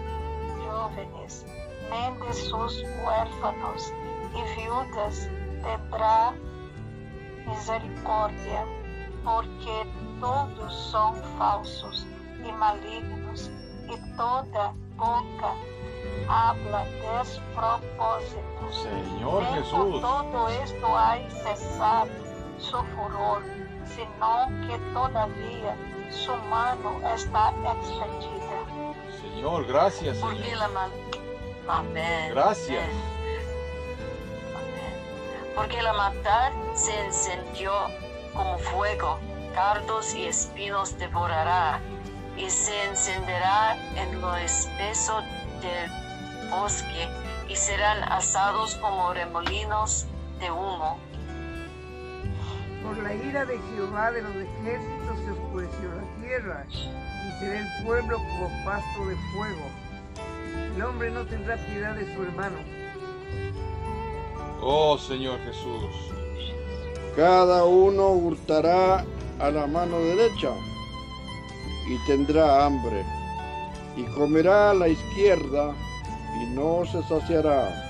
jóvenes, 0.65 1.45
ni 1.89 2.27
de 2.27 2.33
sus 2.33 2.83
huérfanos 3.03 3.93
y 4.33 4.61
viudas 4.61 5.29
tendrá 5.63 6.33
misericordia, 7.45 8.65
porque 9.23 9.87
todos 10.19 10.73
son 10.73 11.15
falsos 11.37 12.05
y 12.43 12.51
malignos, 12.51 13.49
y 13.87 14.15
toda 14.15 14.73
boca 14.97 15.55
habla 16.27 16.85
despropósitos. 17.01 18.83
Señor 18.83 19.43
Nem 19.43 19.53
Jesús. 19.55 20.01
todo 20.01 20.49
esto 20.49 20.97
hay 20.97 21.27
cesado 21.29 22.09
su 22.57 22.77
furor, 22.95 23.41
sino 23.85 24.67
que 24.67 24.77
todavía 24.93 25.75
su 26.11 26.35
mano 26.49 26.99
está 27.15 27.53
extendida. 27.73 28.59
Señor, 29.21 29.65
gracias, 29.65 30.17
Porque 30.17 30.43
Señor. 30.43 30.57
la 30.57 30.67
mal... 30.69 30.91
Amén. 31.67 32.31
Gracias. 32.31 32.83
Amén. 34.55 35.53
Porque 35.55 35.81
la 35.81 35.93
matar 35.93 36.51
se 36.75 36.99
encendió 37.05 37.71
como 38.33 38.57
fuego, 38.57 39.19
cardos 39.53 40.13
y 40.15 40.25
espinos 40.25 40.97
devorará, 40.97 41.79
y 42.37 42.49
se 42.49 42.85
encenderá 42.85 43.75
en 43.95 44.21
lo 44.21 44.35
espeso 44.35 45.19
del 45.61 46.49
bosque, 46.49 47.07
y 47.47 47.55
serán 47.55 48.03
asados 48.11 48.75
como 48.75 49.13
remolinos 49.13 50.05
de 50.39 50.51
humo. 50.51 50.97
Por 52.83 52.97
la 52.97 53.13
ira 53.13 53.45
de 53.45 53.59
Jehová 53.59 54.11
de 54.11 54.21
los 54.21 54.35
ejércitos 54.35 55.19
se 55.25 55.31
oscureció 55.31 55.89
la 55.95 56.25
tierra, 56.25 56.65
y 56.69 57.39
será 57.39 57.59
el 57.59 57.85
pueblo 57.85 58.17
como 58.17 58.49
pasto 58.65 59.05
de 59.05 59.15
fuego. 59.33 59.69
El 60.75 60.81
hombre 60.83 61.11
no 61.11 61.25
tendrá 61.25 61.57
piedad 61.57 61.93
de 61.95 62.13
su 62.15 62.23
hermano. 62.23 62.57
Oh, 64.61 64.97
Señor 64.97 65.39
Jesús. 65.39 65.85
Cada 67.15 67.65
uno 67.65 68.09
hurtará 68.09 69.05
a 69.39 69.51
la 69.51 69.67
mano 69.67 69.99
derecha 69.99 70.51
y 71.87 71.97
tendrá 72.05 72.65
hambre, 72.65 73.03
y 73.95 74.03
comerá 74.15 74.71
a 74.71 74.73
la 74.73 74.87
izquierda 74.87 75.73
y 76.41 76.45
no 76.47 76.85
se 76.85 77.01
saciará. 77.03 77.85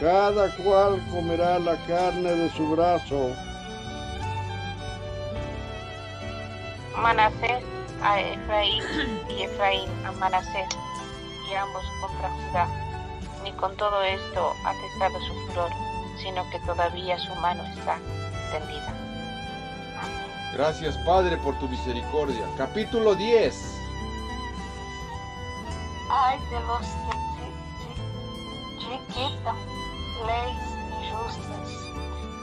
Cada 0.00 0.54
cual 0.56 1.00
comerá 1.10 1.58
la 1.58 1.76
carne 1.86 2.34
de 2.34 2.50
su 2.50 2.68
brazo. 2.70 3.30
Manasés 6.96 7.62
a 8.02 8.20
Efraín 8.20 8.82
y 9.28 9.42
Efraín 9.42 9.90
a 10.06 10.12
Manasés, 10.12 10.68
y 11.50 11.54
ambos 11.54 11.84
contra 12.00 12.30
Judá. 12.30 12.68
Ni 13.42 13.52
con 13.52 13.76
todo 13.76 14.02
esto 14.02 14.52
ha 14.64 14.72
cesado 14.72 15.20
su 15.20 15.34
furor, 15.46 15.70
sino 16.22 16.48
que 16.50 16.58
todavía 16.60 17.18
su 17.18 17.34
mano 17.36 17.62
está 17.64 17.98
tendida. 18.52 18.94
Gracias, 20.54 20.96
Padre, 20.98 21.36
por 21.38 21.58
tu 21.58 21.68
misericordia. 21.68 22.44
Capítulo 22.56 23.14
10. 23.14 23.73
Ay 26.10 26.38
de 26.50 26.60
los 26.60 26.86
que 28.78 28.98
dictan 29.08 29.56
leis 30.26 30.64
injustas 31.00 31.70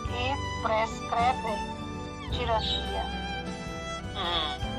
y 0.10 0.64
prescriben 0.64 1.62
tiranía. 2.32 3.04
Mm. 4.14 4.72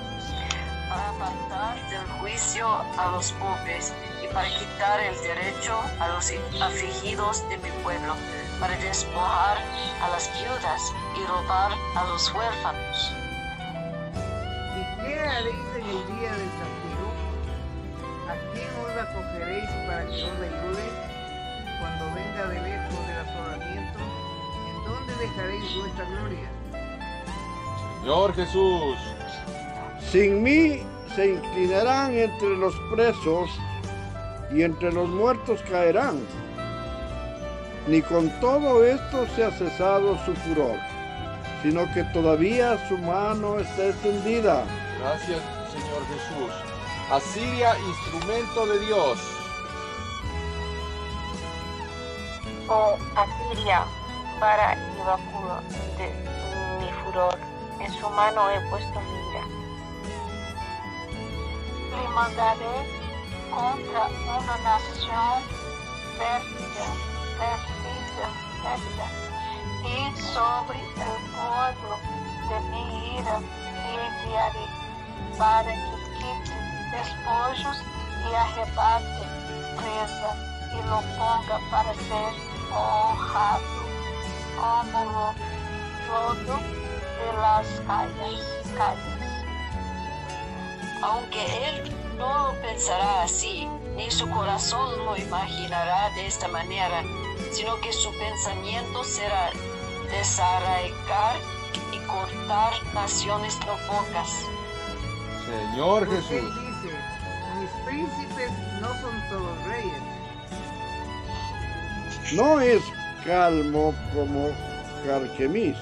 Para 0.89 1.09
apartar 1.09 1.91
del 1.91 2.07
juicio 2.21 2.67
a 2.99 3.11
los 3.13 3.33
pobres 3.33 3.95
y 4.23 4.27
para 4.35 4.49
quitar 4.49 5.01
el 5.01 5.17
derecho 5.23 5.81
a 6.01 6.09
los 6.09 6.33
afligidos 6.61 7.49
de 7.49 7.59
mi 7.59 7.71
pueblo, 7.83 8.15
para 8.61 8.77
despojar 8.77 9.59
a 10.03 10.09
las 10.11 10.31
viudas 10.39 10.93
y 11.17 11.25
robar 11.27 11.73
a 11.97 12.05
los 12.05 12.35
huérfanos. 12.35 13.13
¿Y 14.77 15.03
qué 15.03 15.21
haréis 15.21 15.77
en 15.77 15.87
el 15.87 16.19
día 16.19 16.33
del 16.33 16.51
castigo? 16.59 16.82
¿A 19.13 19.21
quién 19.21 19.25
os 19.25 19.29
acogeréis 19.29 19.71
para 19.87 20.05
que 20.07 20.13
os 20.13 20.41
ayude? 20.41 20.87
Cuando 21.81 22.05
venga 22.15 22.47
de 22.49 22.61
lejos 22.61 23.07
del 23.07 23.19
asolamiento, 23.19 23.99
¿en 24.69 24.85
dónde 24.85 25.15
dejaréis 25.21 25.77
vuestra 25.77 26.05
gloria? 26.05 26.49
Señor 28.01 28.35
Jesús. 28.35 28.97
Sin 30.11 30.43
mí 30.43 30.83
se 31.15 31.33
inclinarán 31.33 32.15
entre 32.15 32.57
los 32.57 32.75
presos 32.93 33.51
y 34.53 34.63
entre 34.63 34.93
los 34.93 35.09
muertos 35.09 35.61
caerán. 35.71 36.21
Ni 37.89 38.01
con 38.03 38.29
todo 38.41 38.85
esto 38.85 39.27
se 39.35 39.45
ha 39.45 39.51
cesado 39.51 40.17
su 40.25 40.35
furor, 40.35 40.79
sino 41.63 41.93
que 41.93 42.05
todavía 42.13 42.89
su 42.89 42.97
mano 42.99 43.59
está 43.59 43.89
extendida. 43.89 44.65
Gracias, 45.01 45.41
Señor 45.73 46.03
Jesús. 46.07 46.72
Asiria, 47.13 47.79
instrumento 47.79 48.65
de 48.65 48.79
Dios. 48.87 49.19
oh 52.69 52.97
Asiria, 53.15 53.85
para 54.41 54.73
y 54.75 55.03
báculo 55.05 55.61
de 55.99 56.09
mi 56.81 56.91
furor. 57.05 57.39
En 57.81 57.93
su 57.93 58.09
mano 58.09 58.49
he 58.49 58.59
puesto 58.71 58.99
mi 58.99 59.13
ira. 59.29 59.45
Le 61.91 62.09
mandaré 62.15 62.77
contra 63.51 64.07
una 64.39 64.57
nación 64.65 65.43
pérfida, 66.17 66.87
pérfida, 67.37 68.29
pérfida, 68.63 69.07
y 69.85 70.19
sobre 70.33 70.81
el 70.81 71.21
pueblo 71.37 71.95
de 72.49 72.61
mi 72.71 73.19
ira 73.19 73.39
le 73.39 74.07
enviaré 74.07 74.67
para 75.37 75.73
que 75.73 75.97
quite 76.19 76.62
despojos 76.93 77.79
y 78.31 78.35
arrebate 78.35 79.23
presa 79.77 80.37
y 80.73 80.89
lo 80.89 81.01
ponga 81.19 81.59
para 81.71 81.93
ser 81.95 82.35
honrado 82.71 83.83
como 84.61 85.05
lo 85.05 85.35
todo 86.07 86.57
de 86.57 87.41
las 87.41 87.67
calles. 87.87 88.63
calles. 88.77 89.13
Aunque 91.03 91.69
él 91.69 91.97
no 92.17 92.53
lo 92.53 92.61
pensará 92.63 93.23
así, 93.23 93.67
ni 93.97 94.11
su 94.11 94.29
corazón 94.31 95.05
lo 95.05 95.17
imaginará 95.17 96.11
de 96.11 96.27
esta 96.27 96.49
manera, 96.49 97.03
sino 97.51 97.81
que 97.81 97.93
su 97.93 98.11
pensamiento 98.19 99.03
será 99.03 99.51
desarraigar 100.11 101.37
y 101.93 101.99
cortar 102.07 102.73
naciones 102.95 103.59
no 103.67 103.75
pocas. 103.89 104.47
Señor 105.47 106.09
Jesús. 106.09 106.72
No 109.33 109.39
todos 109.39 109.65
reyes. 109.67 110.03
No 112.35 112.61
es 112.61 112.83
calmo 113.25 113.95
como 114.15 114.49
Carquemis, 115.07 115.77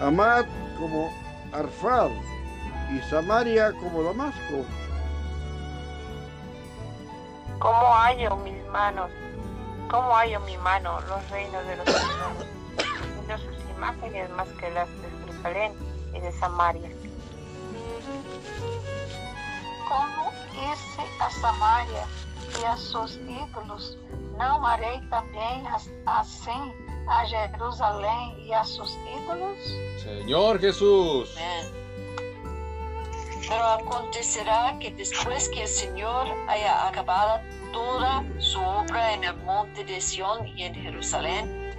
Amad 0.00 0.44
como 0.78 1.10
Arfad 1.52 2.10
y 2.92 3.00
Samaria 3.10 3.72
como 3.72 4.02
Damasco. 4.02 4.64
¿Cómo 7.58 7.94
hallo 7.94 8.36
mis 8.36 8.64
manos? 8.66 9.10
¿Cómo 9.90 10.14
hallo 10.14 10.40
mi 10.40 10.56
mano 10.58 11.00
los 11.02 11.30
reinos 11.30 11.66
de 11.66 11.76
los 11.76 11.84
pueblos? 11.84 12.46
Viendo 13.14 13.38
sus 13.38 13.70
imágenes 13.76 14.30
más 14.30 14.48
que 14.60 14.70
las 14.70 14.88
de 14.88 15.08
Jerusalén 15.20 15.72
y 16.14 16.20
de 16.20 16.32
Samaria. 16.32 16.90
Como 19.88 20.35
hice 20.56 21.02
a 21.20 21.30
Samaria 21.30 22.04
e 22.60 22.64
a 22.64 22.76
seus 22.76 23.16
ídolos, 23.16 23.98
não 24.38 24.64
harei 24.64 25.00
também 25.08 25.66
as- 25.68 25.90
assim 26.06 26.74
a 27.08 27.24
Jerusalém 27.24 28.36
e 28.46 28.52
a 28.54 28.64
seus 28.64 28.92
ídolos? 29.16 29.58
Señor 30.02 30.58
Jesús. 30.58 31.34
Amén. 31.36 31.86
Pero 33.48 33.64
acontecerá 33.64 34.76
que 34.80 34.90
después 34.90 35.48
que 35.48 35.62
el 35.62 35.68
Señor 35.68 36.26
haya 36.48 36.88
acabado 36.88 37.40
toda 37.72 38.24
su 38.38 38.58
obra 38.60 39.12
en 39.14 39.22
el 39.24 39.36
monte 39.44 39.84
de 39.84 40.00
Sión 40.00 40.48
y 40.48 40.64
en 40.64 40.74
Jerusalén, 40.74 41.72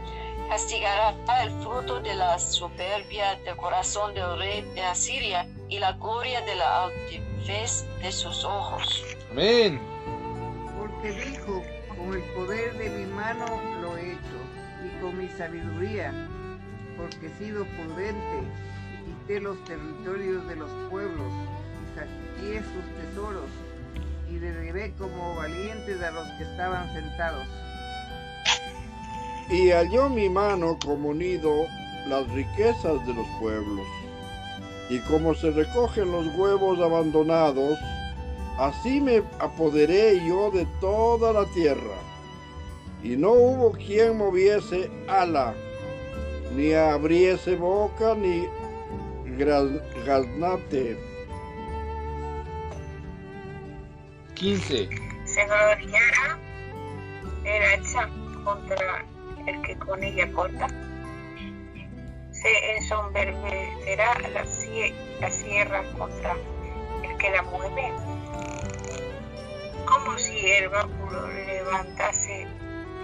castigará 0.50 1.14
el 1.44 1.52
fruto 1.62 2.00
de 2.00 2.16
la 2.16 2.40
soberbia 2.40 3.36
del 3.44 3.58
corazón 3.58 4.14
del 4.14 4.38
rey 4.40 4.62
de 4.76 4.82
Asiria 4.84 5.46
y 5.70 5.80
la 5.80 5.94
gloria 5.94 6.42
de 6.42 6.56
la 6.56 6.86
altivez 6.86 7.86
de 8.02 8.12
sus 8.12 8.44
ojos. 8.44 9.04
Amén. 9.32 9.80
Porque 10.78 11.12
dijo, 11.12 11.64
con 11.98 12.14
el 12.14 12.24
poder 12.34 12.78
de 12.78 12.90
mi 12.90 13.06
mano 13.06 13.46
lo 13.82 13.98
he 13.98 14.14
hecho, 14.14 14.38
y 14.86 15.02
con 15.02 15.18
mi 15.18 15.28
sabiduría, 15.30 16.14
porque 16.96 17.28
he 17.28 17.38
sido 17.38 17.66
prudente, 17.66 18.44
y 18.94 19.12
quité 19.12 19.40
los 19.42 19.62
territorios 19.66 20.48
de 20.48 20.56
los 20.56 20.70
pueblos, 20.90 21.32
y 21.84 22.00
saqué 22.00 22.60
sus 22.60 23.06
tesoros, 23.06 23.50
y 24.30 24.36
derribé 24.36 24.94
como 24.94 25.36
valientes 25.36 26.02
a 26.02 26.12
los 26.12 26.28
que 26.38 26.44
estaban 26.44 26.94
sentados. 26.94 27.48
Y 29.50 29.72
halló 29.72 30.10
mi 30.10 30.30
mano 30.30 30.78
como 30.84 31.14
nido 31.14 31.66
las 32.08 32.28
riquezas 32.30 33.06
de 33.06 33.14
los 33.14 33.28
pueblos. 33.40 33.88
Y 34.90 35.00
como 35.00 35.34
se 35.36 35.52
recogen 35.52 36.12
los 36.12 36.28
huevos 36.36 36.80
abandonados, 36.80 37.78
así 38.58 39.02
me 39.02 39.22
apoderé 39.40 40.26
yo 40.26 40.50
de 40.52 40.66
toda 40.80 41.34
la 41.34 41.46
tierra. 41.54 41.98
Y 43.04 43.16
no 43.16 43.32
hubo 43.32 43.72
quien 43.74 44.18
moviese 44.18 44.90
ala, 45.08 45.54
ni 46.56 46.74
abriese 46.74 47.56
boca, 47.56 48.16
ni 48.16 48.48
gaznate. 50.06 50.98
15. 54.36 54.90
Se 55.26 55.46
gloriará 55.46 56.40
el 57.44 57.64
hacha 57.64 58.10
contra 58.44 59.06
el 59.48 59.62
que 59.64 59.78
con 59.80 60.04
ella 60.04 60.32
corta. 60.32 60.87
Se 62.48 62.78
ensombrecerá 62.78 64.18
la, 64.20 64.46
la 65.20 65.32
sierra 65.32 65.84
contra 65.98 66.34
el 67.04 67.18
que 67.18 67.30
la 67.30 67.42
mueve. 67.42 67.92
Como 69.86 70.18
si 70.18 70.50
el 70.52 70.70
báculo 70.70 71.28
levantase 71.28 72.48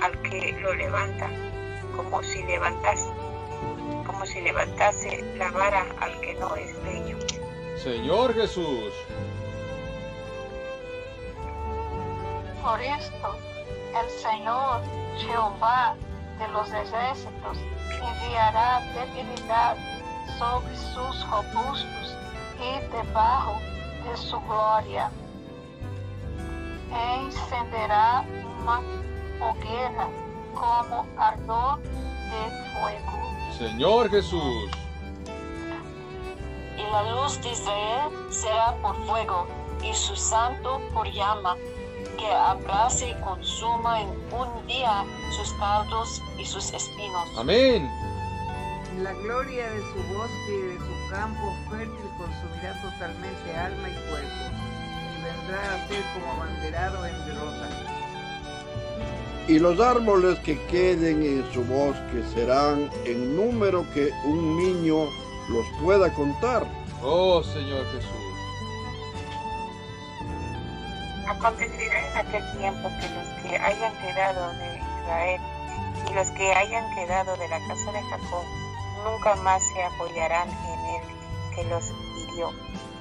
al 0.02 0.22
que 0.22 0.54
lo 0.62 0.74
levanta, 0.74 1.30
como 1.94 2.24
si 2.24 2.42
levantase, 2.44 3.10
como 4.06 4.26
si 4.26 4.40
levantase 4.40 5.22
la 5.36 5.52
vara 5.52 5.88
al 6.00 6.18
que 6.22 6.36
no 6.36 6.56
es 6.56 6.74
leño. 6.86 7.18
Señor 7.76 8.34
Jesús. 8.36 8.94
Por 12.62 12.80
esto, 12.82 13.38
el 14.02 14.10
Señor 14.10 14.82
Jehová 15.18 15.98
de 16.40 16.48
los 16.50 16.72
ejércitos 16.72 17.58
enviará 17.90 18.82
debilidad 18.94 19.78
sobre 20.38 20.76
sus 20.76 21.30
robustos 21.30 22.18
y 22.60 22.80
debajo 22.92 23.60
de 24.04 24.18
su 24.18 24.40
gloria. 24.42 25.12
Encenderá 26.92 28.24
uma 28.62 28.82
hoguera 29.42 30.08
como 30.54 31.06
ardor 31.18 31.82
de 31.82 32.80
fuego. 32.80 33.24
Señor 33.58 34.10
Jesús. 34.10 34.72
Y 36.78 36.92
la 36.92 37.04
luz 37.12 37.42
de 37.42 37.52
Israel 37.52 38.10
será 38.30 38.76
por 38.82 38.96
fuego, 39.06 39.48
y 39.84 39.94
su 39.94 40.16
santo 40.16 40.82
por 40.94 41.08
llama, 41.12 41.56
que 42.24 42.32
abrace 42.32 43.10
y 43.10 43.14
consuma 43.22 44.02
en 44.02 44.10
un 44.32 44.68
día 44.68 45.04
sus 45.36 45.52
cardos 45.54 46.22
y 46.40 46.46
sus 46.46 46.72
espinos. 46.72 47.28
Amén. 47.38 47.90
La 49.02 49.14
gloria 49.14 49.70
de 49.70 49.80
su 49.82 50.14
bosque 50.14 50.54
y 50.54 50.62
de 50.74 50.78
su 50.78 51.10
campo 51.12 51.54
fértil 51.70 52.10
consumirá 52.18 52.82
totalmente 52.82 53.56
alma 53.58 53.90
y 53.90 54.10
cuerpo, 54.10 54.44
y 55.18 55.24
vendrá 55.24 55.74
a 55.74 55.88
ser 55.88 56.04
como 56.14 56.32
abanderado 56.34 57.06
en 57.06 57.26
derrota. 57.26 57.70
Y 59.48 59.60
los 59.60 59.80
árboles 59.82 60.40
que 60.40 60.58
queden 60.68 61.24
en 61.24 61.54
su 61.54 61.64
bosque 61.66 62.24
serán 62.34 62.90
en 63.04 63.36
número 63.36 63.86
que 63.94 64.12
un 64.24 64.58
niño 64.58 65.10
los 65.50 65.66
pueda 65.82 66.14
contar. 66.14 66.66
Oh 67.02 67.44
Señor 67.44 67.86
Jesús. 67.92 68.23
Acontecerá 71.28 72.08
en 72.10 72.18
aquel 72.18 72.58
tiempo 72.58 72.90
que 73.00 73.10
los 73.10 73.28
que 73.42 73.58
hayan 73.58 73.94
quedado 74.02 74.54
de 74.54 74.82
Israel 75.04 75.42
y 76.10 76.14
los 76.14 76.30
que 76.32 76.54
hayan 76.54 76.96
quedado 76.96 77.36
de 77.38 77.48
la 77.48 77.60
casa 77.68 77.92
de 77.92 78.02
Jacob 78.04 78.46
nunca 79.04 79.36
más 79.38 79.62
se 79.64 79.84
apoyarán 79.84 80.50
en 80.50 80.86
el 80.96 81.56
que 81.56 81.64
los 81.66 81.92
hirió, 82.18 82.52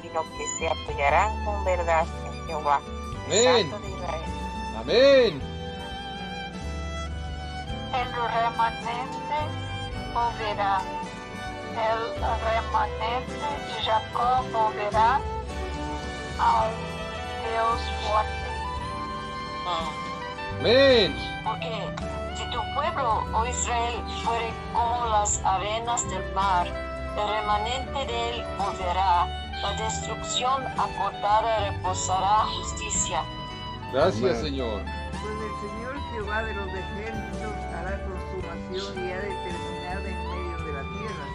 sino 0.02 0.22
que 0.36 0.46
se 0.58 0.68
apoyarán 0.68 1.44
con 1.44 1.64
verdad 1.64 2.06
en 2.26 2.46
Jehová, 2.46 2.80
el 3.28 3.48
Amén. 3.48 3.70
Santo 3.70 3.86
de 3.86 3.90
Israel. 3.94 4.22
Amén. 4.78 5.42
El 7.94 8.12
remanente 8.12 9.38
volverá. 10.14 10.80
El 11.72 12.20
remanente 12.44 13.32
de 13.32 13.82
Jacob 13.82 14.44
volverá 14.52 15.20
ao 16.38 16.68
Deus 16.68 16.91
forte. 18.04 18.42
Mm. 19.64 20.60
Amén. 20.60 21.16
Porque 21.44 21.88
si 22.36 22.44
tu 22.50 22.60
pueblo, 22.74 23.24
oh 23.34 23.46
Israel, 23.46 23.94
fuere 24.24 24.52
como 24.72 25.06
las 25.06 25.40
arenas 25.44 26.08
del 26.10 26.32
mar, 26.34 26.66
el 26.66 27.28
remanente 27.28 28.12
de 28.12 28.30
él 28.30 28.44
volverá, 28.58 29.26
la 29.60 29.72
destrucción 29.74 30.66
acordada 30.78 31.70
reposará 31.70 32.46
justicia. 32.58 33.22
Gracias, 33.92 34.38
Amén. 34.38 34.42
Señor. 34.42 34.82
Pues 35.10 35.22
el 35.22 35.70
Señor 35.70 35.94
Jehová 36.12 36.42
de 36.44 36.54
los 36.54 36.68
ejércitos 36.68 37.52
hará 37.74 38.00
consumación 38.04 39.06
y 39.06 39.12
ha 39.12 39.16
determinado 39.18 40.06
en 40.06 40.28
medio 40.28 40.58
de 40.64 40.72
la 40.72 40.82
tierra. 40.98 41.26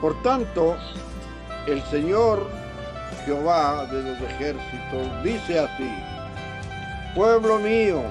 Por 0.00 0.22
tanto, 0.22 0.76
el 1.66 1.82
Señor 1.84 2.57
Jehová 3.24 3.86
de 3.86 4.02
los 4.02 4.20
ejércitos 4.20 5.22
dice 5.22 5.60
así, 5.60 5.90
pueblo 7.14 7.58
mío, 7.58 8.02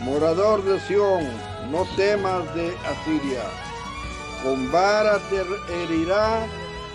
morador 0.00 0.62
de 0.64 0.80
Sión, 0.80 1.24
no 1.70 1.84
temas 1.96 2.54
de 2.54 2.76
Asiria, 2.86 3.42
con 4.42 4.70
vara 4.70 5.18
te 5.30 5.42
herirá 5.82 6.46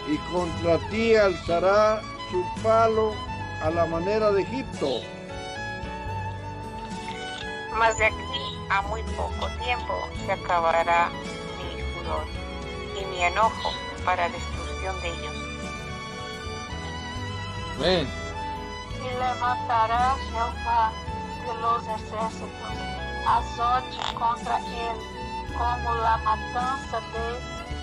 y 0.08 0.18
contra 0.32 0.78
ti 0.90 1.16
alzará 1.16 2.02
su 2.32 2.44
palo 2.62 3.14
a 3.62 3.70
la 3.70 3.86
manera 3.86 4.32
de 4.32 4.42
Egipto. 4.42 5.02
Mas 7.78 7.98
de 7.98 8.06
aquí 8.06 8.66
a 8.70 8.82
muy 8.84 9.02
poco 9.04 9.48
tiempo 9.64 9.94
se 10.26 10.32
acabará 10.32 11.10
mi 11.58 11.82
furor 11.94 12.26
y 13.00 13.06
mi 13.06 13.24
enojo 13.24 13.72
para 14.06 14.30
destrucción 14.30 15.02
de 15.02 15.08
ellos. 15.10 15.49
Amén. 17.80 18.06
Y 18.98 19.08
levantará 19.08 20.16
Jehová 20.30 20.92
de 21.48 21.54
los 21.62 21.84
ejércitos 21.88 23.00
azote 23.26 24.16
contra 24.16 24.58
él, 24.58 24.98
como 25.58 25.96
la 25.96 26.18
matanza 26.18 27.00
de 27.00 27.26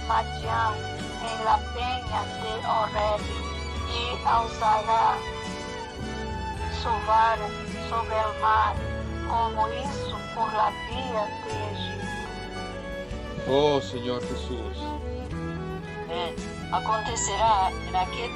Madián 0.07 0.75
en 1.23 1.45
la 1.47 1.57
peña 1.73 2.21
de 2.43 2.53
Oreb, 2.67 3.21
y 3.89 4.27
alzará 4.27 5.17
su 6.83 6.93
vara 7.07 7.49
sobre 7.89 8.17
el 8.17 8.33
mar, 8.43 8.75
como 9.29 9.69
hizo 9.69 10.17
por 10.35 10.53
la 10.53 10.69
vía 10.91 11.25
de 11.47 11.55
Egipto. 11.73 13.51
Oh 13.51 13.81
Señor 13.81 14.21
Jesús. 14.23 14.77
Amén. 16.05 16.35
Acontecerá 16.71 17.71
en 17.89 17.97
aquel 17.97 18.31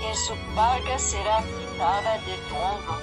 que 0.00 0.14
su 0.14 0.34
carga 0.54 0.98
será 0.98 1.42
quitada 1.42 2.14
de 2.26 2.36
tu 2.48 2.56
hombro 2.56 2.96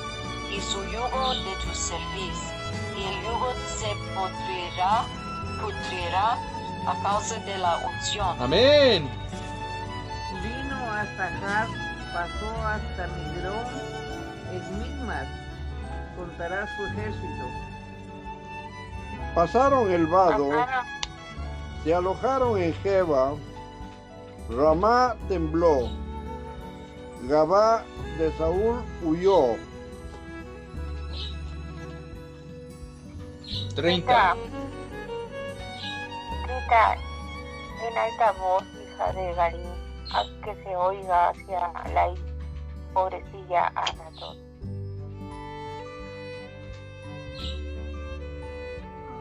y 0.51 0.59
su 0.61 0.83
yugo 0.85 1.33
de 1.45 1.53
tu 1.63 1.73
cerviz, 1.75 2.39
y 2.97 3.03
el 3.03 3.23
yugo 3.23 3.53
se 3.77 3.93
pudrirá, 4.15 5.03
pudrirá 5.61 6.37
a 6.87 7.03
causa 7.03 7.35
de 7.39 7.57
la 7.57 7.77
unción. 7.77 8.41
Amén. 8.41 9.09
Vino 10.41 10.91
hasta 10.91 11.29
Jab, 11.39 11.67
pasó 12.13 12.67
hasta 12.67 13.07
Migrón, 13.07 13.65
en 14.51 14.79
Mismas, 14.79 15.27
contará 16.17 16.67
su 16.75 16.85
ejército. 16.85 17.45
Pasaron 19.35 19.91
el 19.91 20.07
vado, 20.07 20.49
Pasaron 20.49 20.85
se 21.83 21.93
alojaron 21.93 22.61
en 22.61 22.73
Jeba, 22.81 23.33
Ramá 24.49 25.15
tembló, 25.27 25.89
Gabá 27.23 27.83
de 28.17 28.31
Saúl 28.37 28.83
huyó, 29.03 29.57
30. 33.75 34.35
Grita 36.43 36.95
en 37.87 37.97
alta 37.97 38.31
voz, 38.33 38.63
hija 38.83 39.11
de 39.13 39.33
Garín, 39.33 39.73
haz 40.13 40.27
que 40.43 40.55
se 40.63 40.75
oiga 40.75 41.29
hacia 41.29 41.71
la 41.93 42.13
pobrecilla 42.93 43.71
Anatot. 43.75 44.37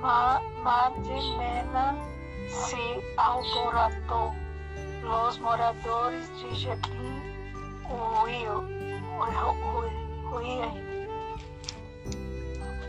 Ma- 0.02 0.40
Madimena 0.62 1.94
se 2.48 3.02
alborotó. 3.16 4.32
Los 5.02 5.38
moradores 5.40 6.28
de 6.42 6.76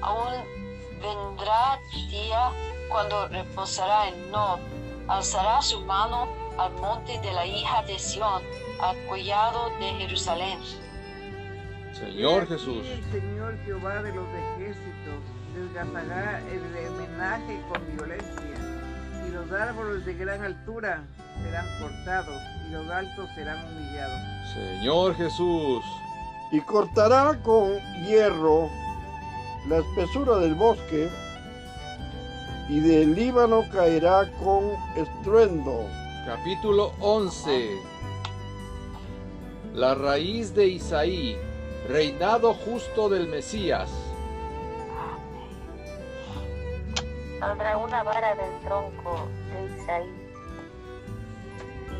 Aún 0.01 0.33
vendrá 1.01 1.79
día 2.09 2.51
cuando 2.89 3.27
reposará 3.27 4.07
en 4.07 4.31
Nob, 4.31 4.59
alzará 5.07 5.61
su 5.61 5.81
mano 5.81 6.27
al 6.57 6.73
monte 6.73 7.19
de 7.19 7.31
la 7.33 7.45
hija 7.45 7.83
de 7.83 7.99
Sión, 7.99 8.41
al 8.81 8.97
collado 9.07 9.69
de 9.79 9.93
Jerusalén. 9.99 10.59
Señor 11.93 12.47
Jesús. 12.47 12.85
El 12.87 13.03
Señor 13.11 13.57
Jehová 13.65 14.01
de 14.01 14.13
los 14.13 14.27
ejércitos 14.29 15.21
desgastará 15.55 16.39
el 16.39 16.87
homenaje 16.87 17.61
con 17.69 17.95
violencia, 17.95 19.27
y 19.27 19.31
los 19.31 19.51
árboles 19.51 20.05
de 20.05 20.13
gran 20.13 20.43
altura 20.43 21.03
serán 21.43 21.65
cortados, 21.79 22.41
y 22.67 22.71
los 22.71 22.89
altos 22.89 23.29
serán 23.35 23.65
humillados. 23.65 24.19
Señor 24.53 25.15
Jesús. 25.15 25.83
y 26.49 26.61
cortará 26.61 27.37
con 27.43 27.77
hierro 28.05 28.69
la 29.67 29.79
espesura 29.79 30.37
del 30.37 30.55
bosque, 30.55 31.09
y 32.69 32.79
del 32.79 33.15
Líbano 33.15 33.65
caerá 33.71 34.31
con 34.43 34.71
estruendo. 34.95 35.85
Capítulo 36.25 36.93
11. 36.99 37.77
La 39.73 39.93
raíz 39.95 40.53
de 40.55 40.67
Isaí, 40.67 41.37
reinado 41.87 42.53
justo 42.53 43.09
del 43.09 43.27
Mesías. 43.27 43.89
Saldrá 47.39 47.77
una 47.77 48.03
vara 48.03 48.35
del 48.35 48.59
tronco 48.65 49.27
de 49.53 49.83
Isaí, 49.83 50.26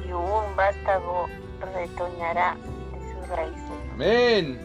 y 0.07 0.11
un 0.13 0.55
vástago 0.55 1.27
retoñará 1.73 2.55
de 2.93 3.13
sus 3.13 3.29
raíces. 3.29 3.71
Amén. 3.93 4.59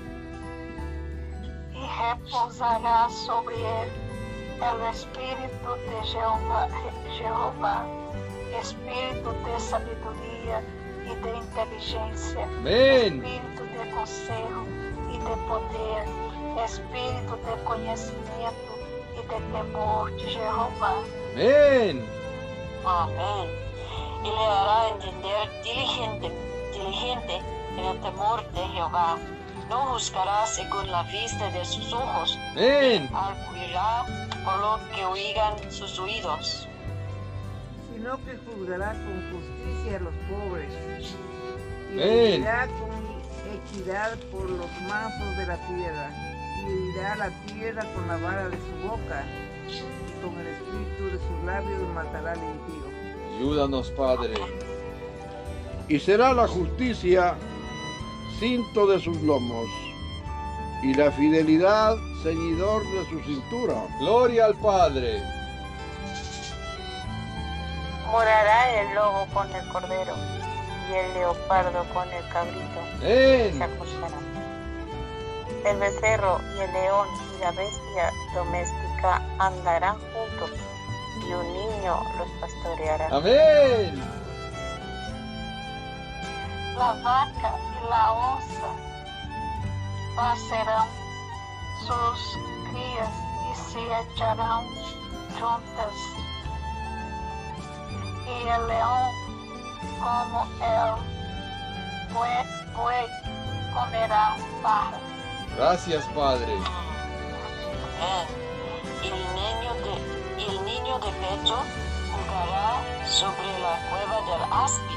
y 1.74 1.84
repousará 1.84 3.08
sobre 3.10 3.56
él 3.56 3.88
el 4.62 4.94
espíritu 4.94 5.74
de 5.90 6.06
Jehová, 6.06 6.68
Jehová, 7.18 7.84
espíritu 8.60 9.30
de 9.44 9.58
sabiduría 9.58 10.62
y 11.04 11.14
de 11.22 11.36
inteligencia, 11.36 12.44
Amén. 12.44 13.24
espíritu 13.24 13.64
de 13.64 13.90
consejo 13.90 14.64
y 15.10 15.18
de 15.18 15.36
poder, 15.48 16.04
espíritu 16.64 17.36
de 17.44 17.64
conhecimento 17.64 18.72
y 19.14 19.26
de 19.26 19.40
temor 19.52 20.12
de 20.12 20.22
Jehová. 20.22 20.94
Amén. 21.34 22.04
Amén. 22.84 23.61
Y 24.24 24.28
le 24.30 24.46
hará 24.46 24.88
entender 24.90 25.62
diligente, 25.64 26.30
diligente 26.72 27.36
en 27.76 27.84
el 27.84 28.00
temor 28.00 28.48
de 28.52 28.60
Jehová. 28.68 29.18
No 29.68 29.78
juzgará 29.92 30.46
según 30.46 30.90
la 30.90 31.02
vista 31.04 31.50
de 31.50 31.64
sus 31.64 31.92
ojos, 31.92 32.38
Amén. 32.52 33.08
arguirá 33.14 34.04
por 34.44 34.58
lo 34.58 34.78
que 34.94 35.04
oigan 35.04 35.54
sus 35.72 35.98
oídos. 35.98 36.68
sino 37.94 38.16
que 38.24 38.36
juzgará 38.44 38.92
con 38.92 39.30
justicia 39.32 39.96
a 39.96 40.00
los 40.00 40.14
pobres 40.28 40.72
y 41.90 41.94
vivirá 41.94 42.66
con 42.66 42.90
equidad 43.54 44.18
por 44.32 44.48
los 44.50 44.70
mansos 44.88 45.36
de 45.36 45.46
la 45.46 45.56
tierra 45.68 46.10
y 46.58 46.70
herirá 46.70 47.16
la 47.16 47.30
tierra 47.46 47.84
con 47.94 48.08
la 48.08 48.16
vara 48.16 48.48
de 48.48 48.56
su 48.58 48.88
boca 48.88 49.24
y 49.68 50.22
con 50.22 50.38
el 50.38 50.46
espíritu 50.48 51.04
de 51.10 51.18
sus 51.18 51.44
labios 51.44 51.82
matará 51.94 52.32
al 52.32 52.38
impío. 52.42 52.81
Ayúdanos, 53.36 53.90
Padre. 53.92 54.34
y 55.88 55.98
será 55.98 56.32
la 56.32 56.46
justicia 56.48 57.34
cinto 58.38 58.86
de 58.86 58.98
sus 59.00 59.20
lomos, 59.22 59.66
y 60.82 60.94
la 60.94 61.10
fidelidad 61.12 61.96
ceñidor 62.22 62.82
de 62.84 63.04
su 63.10 63.20
cintura. 63.20 63.74
Gloria 63.98 64.46
al 64.46 64.54
Padre. 64.54 65.22
Morará 68.10 68.80
el 68.80 68.94
lobo 68.94 69.26
con 69.34 69.50
el 69.54 69.68
cordero, 69.68 70.14
y 70.90 70.94
el 70.94 71.14
leopardo 71.14 71.84
con 71.92 72.08
el 72.10 72.28
cabrito. 72.28 72.80
El 75.64 75.78
becerro 75.78 76.40
y 76.56 76.60
el 76.60 76.72
león 76.72 77.08
y 77.36 77.40
la 77.40 77.50
bestia 77.52 78.12
doméstica 78.34 79.22
andarán 79.38 79.96
juntos, 80.12 80.50
y 81.26 81.32
un 81.32 81.52
niño 81.52 82.02
los 82.18 82.28
pastoreará. 82.40 83.08
Amén. 83.10 84.02
La 86.76 86.92
vaca 87.04 87.54
y 87.58 87.90
la 87.90 88.12
onça 88.12 88.70
pasarán 90.16 90.88
sus 91.86 92.38
crías 92.70 93.14
y 93.50 93.54
se 93.70 93.80
echarán 94.00 94.64
juntas. 95.38 95.94
Y 98.26 98.48
el 98.48 98.66
león, 98.68 99.10
como 100.00 100.46
el 100.60 101.12
buey, 102.74 103.06
comerá 103.74 104.36
barro. 104.62 104.98
Gracias, 105.56 106.04
Padre. 106.14 106.52
Amén. 108.00 108.26
Y 109.02 109.06
el 109.08 109.34
niño 109.34 109.74
de, 109.84 110.21
el 110.48 110.64
niño 110.64 110.98
de 110.98 111.10
pecho 111.12 111.56
jugará 112.12 112.82
sobre 113.06 113.58
la 113.60 113.78
cueva 113.90 114.20
del 114.30 114.42
aspi, 114.50 114.96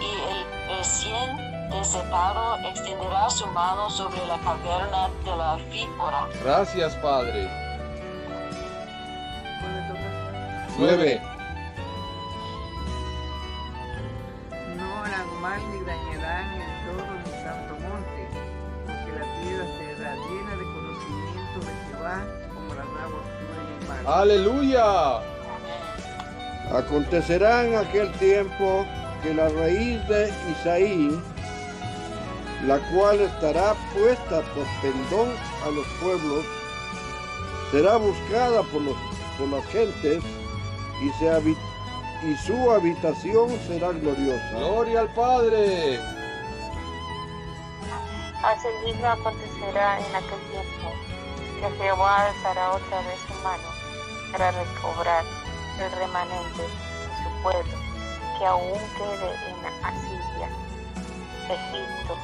y 0.00 0.10
el 0.30 0.38
recién 0.76 1.28
desetado 1.70 2.56
extenderá 2.66 3.28
su 3.28 3.46
mano 3.48 3.90
sobre 3.90 4.24
la 4.26 4.38
caverna 4.38 5.10
de 5.24 5.36
la 5.36 5.56
víbora. 5.70 6.28
Gracias, 6.42 6.94
Padre. 6.96 7.48
¿Cuándo 9.60 9.80
toca? 9.92 10.08
9. 10.78 11.22
No 14.76 15.04
harán 15.04 15.40
mal 15.40 15.60
ni 15.72 15.80
dañarán 15.84 16.46
en 16.54 16.86
todo 16.86 17.04
mi 17.12 17.30
santo 17.42 17.74
monte, 17.88 18.28
porque 18.86 19.10
la 19.12 19.26
tierra 19.42 19.66
será 19.76 20.14
llena 20.14 20.52
de 20.56 20.64
conocimiento 20.64 21.58
de 21.60 21.72
Jehová, 21.90 22.16
Aleluya. 24.08 25.20
Acontecerá 26.72 27.64
en 27.66 27.76
aquel 27.76 28.10
tiempo 28.12 28.86
que 29.22 29.34
la 29.34 29.50
raíz 29.50 30.06
de 30.08 30.32
Isaí, 30.50 31.10
la 32.66 32.78
cual 32.90 33.20
estará 33.20 33.74
puesta 33.92 34.40
por 34.54 34.64
pendón 34.80 35.28
a 35.62 35.70
los 35.70 35.86
pueblos, 36.00 36.44
será 37.70 37.98
buscada 37.98 38.62
por, 38.72 38.80
los, 38.80 38.96
por 39.36 39.48
las 39.48 39.66
gentes 39.66 40.22
y, 41.02 41.10
se 41.18 41.30
habi- 41.30 41.58
y 42.22 42.34
su 42.46 42.70
habitación 42.70 43.50
será 43.66 43.88
gloriosa. 43.92 44.50
Gloria 44.56 45.00
al 45.00 45.12
Padre. 45.12 46.00
Asimismo 48.42 49.06
acontecerá 49.06 49.98
en 49.98 50.16
aquel 50.16 50.40
tiempo 50.50 50.92
que 51.60 51.76
Jehová 51.84 52.26
alzará 52.28 52.70
otra 52.70 52.98
vez 53.00 53.18
su 53.26 53.34
mano 53.44 53.77
para 54.32 54.50
recobrar 54.50 55.24
el 55.80 55.92
remanente 55.92 56.62
de 56.62 56.68
su 57.22 57.42
pueblo 57.42 57.78
que 58.38 58.46
aún 58.46 58.78
quede 58.96 59.34
en 59.48 59.84
Asiria, 59.84 60.48
Egipto, 61.48 62.16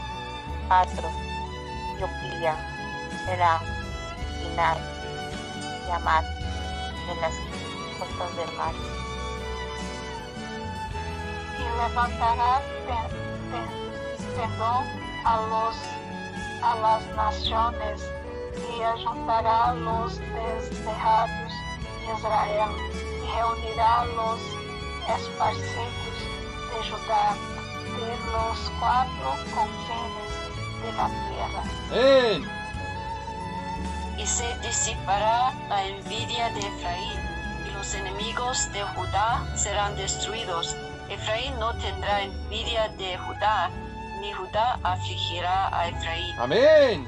Patro, 0.69 1.09
Yopía, 1.99 2.57
Eram, 3.29 3.61
Sinar, 4.41 4.77
Yamat, 5.89 6.25
en 7.11 7.21
las 7.21 7.35
costas 7.99 8.37
del 8.37 8.57
mar. 8.57 8.75
y 11.59 11.63
levantará 11.89 12.61
pen- 12.87 13.51
pen- 13.51 14.37
pendón 14.37 14.85
a 15.25 15.37
los 15.49 15.77
a 16.63 16.75
las 16.77 17.07
naciones 17.17 18.03
y 18.77 18.83
ajuntará 18.83 19.75
los 19.75 20.19
despejados 20.19 21.29
de 21.51 21.64
Israel 22.05 22.71
y 23.23 23.37
reunirá 23.37 24.05
los 24.17 24.41
esparcidos 25.17 26.17
de 26.71 26.91
Judá 26.91 27.37
de 27.97 28.17
los 28.33 28.73
cuatro 28.81 29.29
confines 29.55 30.33
de 30.83 30.93
la 30.93 31.09
tierra. 31.29 31.63
Amén. 31.91 32.65
y 34.19 34.27
se 34.27 34.57
disipará 34.61 35.53
la 35.69 35.87
envidia 35.87 36.49
de 36.51 36.61
Efraín, 36.61 37.19
y 37.67 37.71
los 37.75 37.95
enemigos 37.95 38.73
de 38.73 38.83
Judá 38.83 39.45
serán 39.57 39.97
destruidos. 39.97 40.77
Efraín 41.09 41.59
no 41.59 41.75
tendrá 41.75 42.23
envidia 42.23 42.89
de 42.91 43.19
Judá, 43.19 43.71
ni 44.21 44.33
Judá 44.33 44.79
afligirá 44.83 45.77
a 45.77 45.89
Efraín. 45.89 46.39
Amén. 46.39 47.07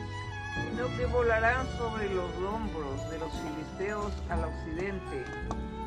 sino 0.54 0.88
que 0.96 1.06
volarán 1.06 1.66
sobre 1.78 2.08
los 2.10 2.30
hombros 2.36 2.85
de 3.16 3.24
los 3.24 3.32
filisteos 3.32 4.12
al 4.28 4.44
occidente. 4.44 5.24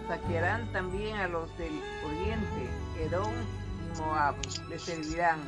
Saquearán 0.08 0.72
también 0.72 1.16
a 1.18 1.28
los 1.28 1.56
del 1.58 1.80
oriente, 2.06 2.70
Edom 3.00 3.32
y 3.96 4.00
Moab, 4.02 4.36
les 4.70 4.82
servirán, 4.82 5.40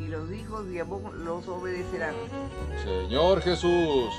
y 0.00 0.08
los 0.08 0.30
hijos 0.32 0.66
de 0.68 0.80
Amón 0.80 1.24
los 1.24 1.46
obedecerán. 1.46 2.14
Señor 2.84 3.40
Jesús. 3.42 4.10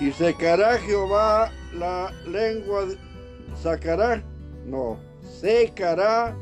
Y 0.00 0.10
secará 0.12 0.76
Jehová 0.78 1.50
la 1.72 2.10
lengua, 2.26 2.84
de- 2.84 2.98
sacará, 3.62 4.22
no, 4.66 4.98
secará 5.40 6.34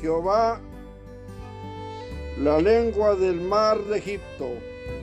Jehová 0.00 0.60
la 2.38 2.58
lengua 2.60 3.14
del 3.14 3.40
mar 3.40 3.78
de 3.84 3.98
Egipto 3.98 4.48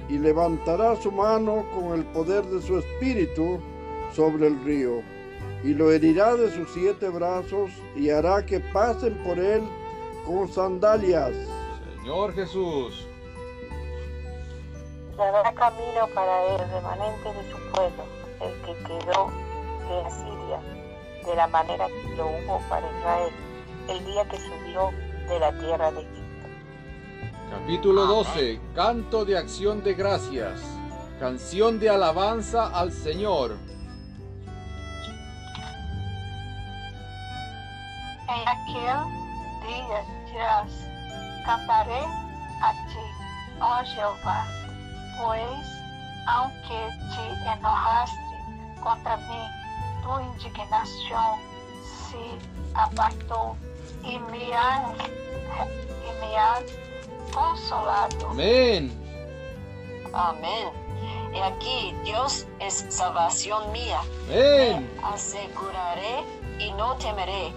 y 0.07 0.17
levantará 0.17 0.95
su 0.95 1.11
mano 1.11 1.65
con 1.75 1.93
el 1.93 2.05
poder 2.05 2.43
de 2.45 2.61
su 2.61 2.77
espíritu 2.79 3.59
sobre 4.13 4.47
el 4.47 4.63
río 4.63 5.01
y 5.63 5.73
lo 5.73 5.91
herirá 5.91 6.35
de 6.35 6.51
sus 6.51 6.69
siete 6.71 7.09
brazos 7.09 7.71
y 7.95 8.09
hará 8.09 8.45
que 8.45 8.59
pasen 8.59 9.15
por 9.23 9.37
él 9.37 9.61
con 10.25 10.47
sandalias. 10.47 11.33
Señor 11.97 12.33
Jesús. 12.33 13.05
y 15.17 15.21
habrá 15.21 15.53
camino 15.53 16.07
para 16.15 16.45
el 16.45 16.59
remanente 16.71 17.33
de 17.33 17.51
su 17.51 17.57
pueblo, 17.73 18.03
el 18.39 18.53
que 18.61 18.83
quedó 18.83 19.31
de 19.89 20.05
Asiria, 20.05 20.61
de 21.25 21.35
la 21.35 21.47
manera 21.47 21.87
que 21.87 22.15
lo 22.15 22.27
hubo 22.27 22.61
para 22.69 22.87
Israel, 22.99 23.33
el 23.89 24.05
día 24.05 24.29
que 24.29 24.37
subió 24.37 24.91
de 25.27 25.39
la 25.39 25.59
tierra 25.59 25.91
de 25.91 26.01
Egipto. 26.01 26.29
Capítulo 27.51 28.05
12. 28.05 28.61
Canto 28.75 29.25
de 29.25 29.37
acción 29.37 29.83
de 29.83 29.93
gracias. 29.93 30.61
Canción 31.19 31.79
de 31.79 31.89
alabanza 31.89 32.67
al 32.67 32.93
Señor. 32.93 33.57
En 38.69 38.75
aquel 38.75 39.67
día 39.67 40.05
dirás, 40.27 40.71
cantaré 41.43 42.01
a 42.61 42.71
ti, 42.87 43.59
ó 43.59 43.83
Jehová, 43.83 44.45
pues 45.17 45.67
aunque 46.27 46.89
te 47.15 47.49
enojaste 47.49 48.15
contra 48.83 49.17
mí, 49.17 49.41
tu 50.03 50.19
indignación 50.19 51.39
se 51.81 52.37
apartó 52.75 53.55
y 54.03 54.19
me 54.19 54.53
has, 54.53 54.93
y 56.05 56.19
me 56.21 56.37
has 56.37 56.63
consolado. 57.33 58.29
Amén. 58.29 58.91
Amén. 60.13 60.69
Y 61.33 61.39
aquí 61.39 61.95
Dios 62.03 62.45
es 62.59 62.85
salvación 62.89 63.71
mía. 63.71 64.01
Amén. 64.27 64.87
Me 64.95 65.07
aseguraré 65.07 66.23
y 66.59 66.71
no 66.73 66.95
temeré, 66.97 67.51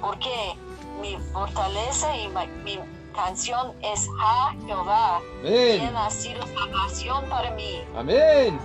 porque 0.00 0.54
mi 1.00 1.16
fortaleza 1.32 2.16
y 2.16 2.28
mi 2.64 2.78
canción 3.14 3.72
es 3.82 4.08
Ja 4.18 4.54
Jehová, 4.66 5.20
quien 5.42 5.80
Amén. 5.80 5.96
ha 5.96 6.10
sido 6.10 6.46
salvación 6.46 7.24
para 7.28 7.50
mí. 7.52 7.82
Amén. 7.96 8.58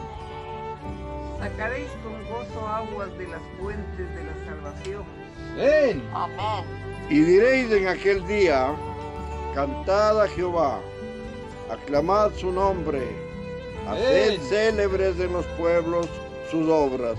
Sacaréis 1.39 1.89
con 2.03 2.13
gozo 2.29 2.67
aguas 2.67 3.17
de 3.17 3.27
las 3.27 3.41
fuentes 3.59 4.15
de 4.15 4.23
la 4.23 4.45
salvación. 4.45 5.03
Amén. 5.53 6.09
Amén. 6.13 6.65
Y 7.09 7.19
diréis 7.19 7.71
en 7.71 7.87
aquel 7.87 8.25
día, 8.27 8.73
cantad 9.55 10.21
a 10.21 10.27
Jehová, 10.27 10.79
aclamad 11.71 12.31
su 12.35 12.51
nombre, 12.51 13.01
haced 13.87 14.39
célebres 14.49 15.19
en 15.19 15.33
los 15.33 15.45
pueblos 15.57 16.07
sus 16.49 16.67
obras. 16.69 17.17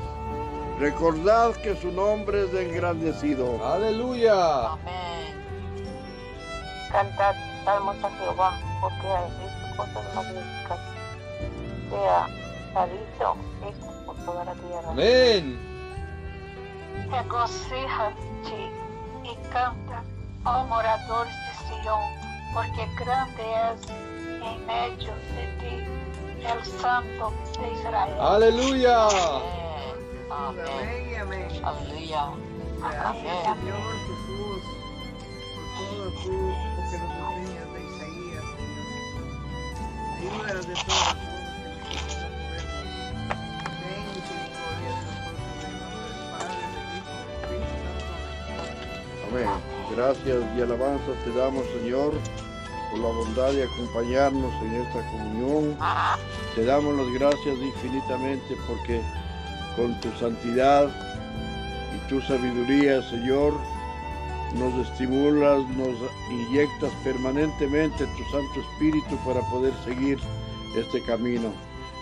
Recordad 0.82 1.54
que 1.62 1.76
su 1.76 1.92
nombre 1.92 2.42
es 2.42 2.52
engrandecido. 2.54 3.64
Aleluya. 3.64 4.72
Amén. 4.72 5.40
Cantad 6.90 7.36
salmos 7.64 7.94
a 8.02 8.10
Jehová, 8.10 8.58
porque 8.80 9.06
ha 9.06 9.26
hecho 9.26 9.76
cosas 9.76 10.14
magníficas. 10.16 10.80
Sea 11.88 12.26
sabido 12.74 13.36
esto 13.70 14.04
por 14.06 14.16
toda 14.24 14.44
la 14.44 14.54
tierra. 14.54 14.90
Amén. 14.90 15.56
Regocija-te 17.12 18.72
e 19.22 19.36
canta, 19.52 20.02
ó 20.44 20.64
moradores 20.64 21.32
de 21.32 21.52
Sião, 21.62 22.00
porque 22.54 22.88
grande 22.98 23.40
és 23.40 23.80
em 24.42 24.58
medio 24.66 25.14
de 25.30 25.46
ti, 25.60 25.74
el 26.44 26.64
Santo 26.80 27.32
de 27.60 27.72
Israel. 27.72 28.20
Aleluya. 28.20 29.06
Amén. 29.06 29.71
Amén. 30.32 31.10
Y 31.10 31.14
amén. 31.14 31.48
Aleluya. 31.62 32.32
Gracias. 32.80 33.58
Señor 33.58 33.82
Jesús, 34.06 34.62
por 35.54 35.66
todo 35.76 36.04
tú, 36.24 36.36
porque 36.74 36.96
nos 36.98 37.12
enseñas 37.36 37.68
de 37.72 37.80
Isaías, 37.84 38.46
Señor. 38.56 38.86
Ayúdanos 40.16 40.66
de 40.66 40.74
todas 40.74 41.06
las 41.06 41.14
que. 41.14 42.12
Amén. 49.28 49.50
Gracias 49.94 50.40
y 50.56 50.60
alabanzas 50.62 51.16
te 51.24 51.30
damos, 51.32 51.66
Señor, 51.66 52.12
por 52.90 53.00
la 53.00 53.08
bondad 53.08 53.52
de 53.52 53.64
acompañarnos 53.64 54.54
en 54.62 54.74
esta 54.76 55.10
comunión. 55.10 55.76
Te 56.54 56.64
damos 56.64 56.96
las 56.96 57.10
gracias 57.12 57.58
infinitamente 57.58 58.56
porque 58.66 59.02
con 59.76 59.98
tu 60.00 60.10
santidad 60.18 60.88
y 61.94 62.08
tu 62.08 62.20
sabiduría, 62.22 63.02
Señor, 63.08 63.54
nos 64.54 64.86
estimulas, 64.86 65.66
nos 65.76 65.96
inyectas 66.30 66.90
permanentemente 67.04 68.06
tu 68.06 68.24
Santo 68.30 68.60
Espíritu 68.72 69.16
para 69.24 69.40
poder 69.50 69.72
seguir 69.84 70.18
este 70.76 71.02
camino. 71.04 71.52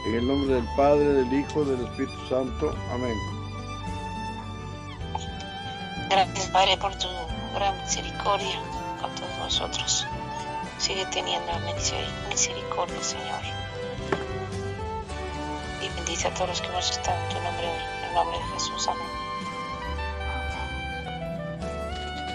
En 0.07 0.14
el 0.14 0.27
nombre 0.27 0.55
del 0.55 0.64
Padre, 0.77 1.05
del 1.05 1.33
Hijo, 1.33 1.64
del 1.64 1.85
Espíritu 1.85 2.29
Santo. 2.29 2.75
Amén. 2.93 3.16
Gracias, 6.09 6.49
Padre, 6.49 6.77
por 6.79 6.95
tu 6.97 7.09
gran 7.55 7.77
misericordia 7.83 8.61
con 9.01 9.14
todos 9.14 9.39
nosotros. 9.39 10.07
Sigue 10.79 11.07
teniendo 11.07 11.53
misericordia, 12.31 13.03
Señor. 13.03 13.60
Y 16.21 16.23
bendice 16.23 16.29
a 16.29 16.35
todos 16.35 16.49
los 16.51 16.61
que 16.61 16.68
hemos 16.68 16.91
estado 16.91 17.16
en 17.18 17.29
tu 17.31 17.41
nombre 17.41 17.66
hoy. 17.66 17.83
En 17.99 18.09
el 18.09 18.14
nombre 18.14 18.39
de 18.39 18.45
Jesús. 18.53 18.89
Amén. 18.89 19.07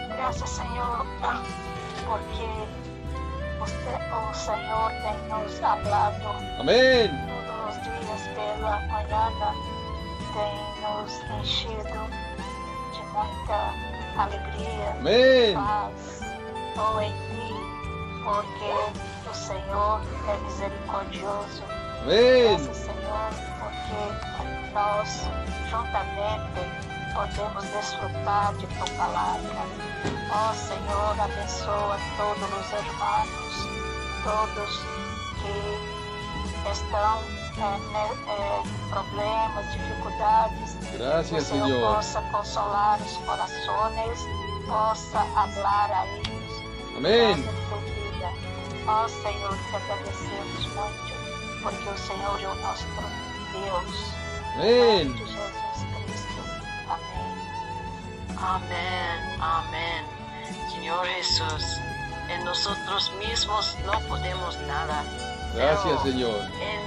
Gracias, 0.10 0.50
Señor, 0.50 1.06
porque 2.08 2.48
usted, 3.62 4.00
oh 4.12 4.34
Señor, 4.34 4.92
nos 5.30 5.62
ha 5.62 5.74
hablado 5.74 6.30
Amén. 6.60 7.12
todos 7.28 7.58
los 7.66 7.76
días 7.84 8.22
de 8.36 8.62
la 8.62 8.80
mañana, 8.88 9.54
te 10.34 10.46
nos 10.82 11.12
enchido 11.40 11.84
de 11.84 13.02
muita 13.14 13.60
alegria, 14.18 14.96
Amén. 15.00 15.54
paz, 15.54 16.22
oh 16.78 17.00
em 17.02 17.12
ti, 17.12 17.54
porque 18.24 18.72
o 19.30 19.34
Senhor 19.34 20.02
é 20.28 20.38
misericordioso. 20.44 21.64
Amén. 22.02 22.58
Graças, 22.58 22.78
Senhor, 22.78 23.55
porque 23.90 24.74
nós 24.74 25.30
juntamente 25.70 26.62
podemos 27.14 27.64
desfrutar 27.66 28.54
de 28.56 28.68
tua 28.68 28.88
palavra. 28.98 29.56
Ó 30.32 30.54
Senhor, 30.54 31.20
abençoa 31.20 31.98
todos 32.18 32.50
os 32.50 32.72
irmãos, 32.74 33.54
todos 34.24 34.80
que 35.42 36.70
estão 36.72 37.20
eh, 37.58 37.80
ne- 37.92 38.32
eh, 38.32 38.64
problemas, 38.90 39.72
dificuldades. 39.72 40.76
Gracias, 40.98 41.30
que 41.30 41.36
o 41.36 41.42
Senhor 41.46 41.68
Señor. 41.68 41.96
possa 41.96 42.22
consolar 42.24 43.00
os 43.02 43.18
corações, 43.18 44.20
possa 44.68 45.20
falar 45.20 45.92
a 45.92 46.08
eles. 46.08 46.64
Graças 47.00 47.78
vida. 47.78 48.34
Ó 48.88 49.08
Senhor, 49.08 49.58
te 49.58 49.76
agradecemos 49.76 50.66
muito, 50.76 51.62
porque 51.64 51.90
o 51.90 51.98
Senhor 51.98 52.42
é 52.42 52.48
o 52.48 52.56
nosso 52.56 52.86
Deus. 53.62 54.14
Amén. 54.56 55.16
Amém. 56.88 57.36
Amén, 58.38 59.18
amén. 59.42 60.06
Señor 60.72 61.06
Jesús, 61.08 61.64
en 62.30 62.44
nosotros 62.46 63.12
mismos 63.20 63.76
no 63.86 64.00
podemos 64.08 64.58
nada. 64.68 65.04
Gracias, 65.56 66.02
Señor. 66.04 66.42
En, 66.62 66.80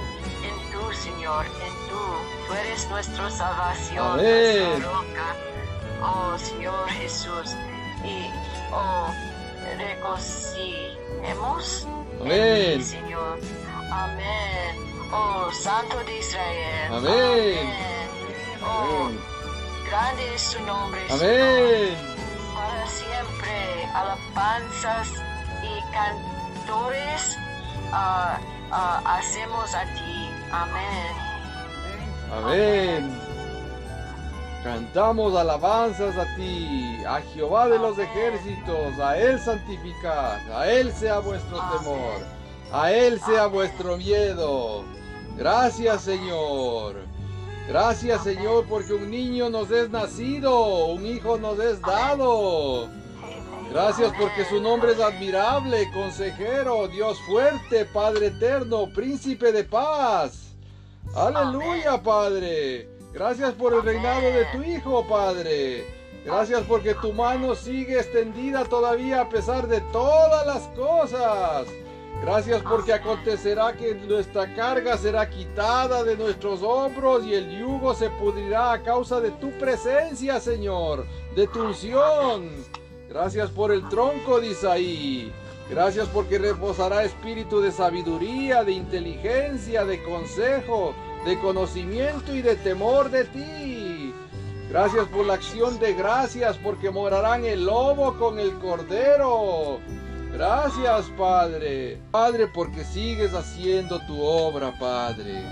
en 0.45 0.55
tú, 0.71 0.81
Señor, 0.93 1.45
en 1.45 1.73
tú. 1.89 1.99
Tú 2.47 2.53
eres 2.53 2.87
nuestra 2.89 3.29
salvación, 3.29 4.19
Amén. 4.19 4.69
nuestra 4.69 4.91
roca. 4.91 5.35
Oh, 6.01 6.37
Señor 6.37 6.87
Jesús. 6.89 7.55
Y, 8.03 8.29
oh, 8.71 9.11
reconciliemos. 9.77 11.87
Amén. 12.21 12.83
Señor. 12.83 13.39
Amén. 13.91 14.88
Oh, 15.11 15.49
Santo 15.51 16.03
de 16.03 16.19
Israel. 16.19 16.93
Amén. 16.93 17.73
Oh, 18.63 19.05
Amén. 19.05 19.19
grande 19.89 20.35
es 20.35 20.51
tu 20.51 20.63
nombre, 20.63 21.01
Señor 21.07 21.23
Amén. 21.23 21.97
para 22.53 22.87
siempre 22.87 23.85
alabanzas 23.93 25.07
y 25.63 25.81
cantores 25.91 27.37
ah, 27.91 28.39
ah, 28.71 29.01
hacemos 29.17 29.73
a 29.73 29.83
ti. 29.85 30.29
Amén. 30.51 31.29
Amén. 32.31 33.19
Cantamos 34.63 35.35
alabanzas 35.35 36.17
a 36.17 36.35
ti, 36.35 37.01
a 37.07 37.21
Jehová 37.33 37.67
de 37.69 37.79
los 37.79 37.97
ejércitos, 37.97 38.99
a 38.99 39.17
Él 39.17 39.39
santificad, 39.39 40.37
a 40.51 40.69
Él 40.69 40.91
sea 40.93 41.19
vuestro 41.19 41.57
temor, 41.57 42.21
a 42.71 42.91
Él 42.91 43.19
sea 43.21 43.47
vuestro 43.47 43.97
miedo. 43.97 44.83
Gracias 45.39 46.01
Señor. 46.01 46.97
Gracias 47.67 48.23
Señor 48.23 48.65
porque 48.67 48.93
un 48.93 49.09
niño 49.09 49.49
nos 49.49 49.71
es 49.71 49.89
nacido, 49.89 50.87
un 50.87 51.05
hijo 51.05 51.37
nos 51.37 51.57
es 51.59 51.81
dado. 51.81 52.89
Gracias 53.71 54.11
porque 54.19 54.43
su 54.45 54.61
nombre 54.61 54.91
es 54.91 54.99
admirable, 54.99 55.89
consejero, 55.93 56.87
Dios 56.89 57.17
fuerte, 57.21 57.85
Padre 57.85 58.27
eterno, 58.27 58.89
príncipe 58.93 59.53
de 59.53 59.63
paz. 59.63 60.55
Aleluya, 61.15 62.01
Padre. 62.03 62.89
Gracias 63.13 63.53
por 63.53 63.73
el 63.73 63.83
reinado 63.83 64.21
de 64.21 64.45
tu 64.51 64.61
Hijo, 64.61 65.07
Padre. 65.07 65.85
Gracias 66.25 66.63
porque 66.67 66.93
tu 66.95 67.13
mano 67.13 67.55
sigue 67.55 67.97
extendida 67.97 68.65
todavía 68.65 69.21
a 69.21 69.29
pesar 69.29 69.67
de 69.67 69.81
todas 69.91 70.45
las 70.45 70.67
cosas. 70.69 71.67
Gracias 72.21 72.61
porque 72.63 72.93
acontecerá 72.93 73.73
que 73.73 73.95
nuestra 73.95 74.53
carga 74.53 74.97
será 74.97 75.29
quitada 75.29 76.03
de 76.03 76.17
nuestros 76.17 76.61
hombros 76.61 77.25
y 77.25 77.33
el 77.33 77.59
yugo 77.59 77.93
se 77.93 78.09
pudrirá 78.09 78.73
a 78.73 78.83
causa 78.83 79.21
de 79.21 79.31
tu 79.31 79.51
presencia, 79.51 80.39
Señor, 80.41 81.05
de 81.35 81.47
tu 81.47 81.61
unción. 81.61 82.49
Gracias 83.07 83.49
por 83.49 83.71
el 83.71 83.87
tronco 83.87 84.41
de 84.41 84.49
Isaí. 84.49 85.31
Gracias 85.69 86.09
porque 86.09 86.37
reposará 86.37 87.03
espíritu 87.03 87.61
de 87.61 87.71
sabiduría, 87.71 88.63
de 88.63 88.73
inteligencia, 88.73 89.85
de 89.85 90.03
consejo, 90.03 90.93
de 91.25 91.39
conocimiento 91.39 92.35
y 92.35 92.41
de 92.41 92.57
temor 92.57 93.09
de 93.11 93.23
ti. 93.25 94.13
Gracias 94.69 95.07
por 95.07 95.25
la 95.25 95.35
acción 95.35 95.79
de 95.79 95.93
gracias 95.93 96.57
porque 96.57 96.91
morarán 96.91 97.45
el 97.45 97.65
lobo 97.65 98.17
con 98.17 98.39
el 98.39 98.53
cordero. 98.59 99.79
Gracias, 100.31 101.09
Padre. 101.17 101.99
Padre, 102.11 102.47
porque 102.47 102.83
sigues 102.83 103.33
haciendo 103.33 103.99
tu 104.05 104.21
obra, 104.21 104.77
Padre. 104.79 105.43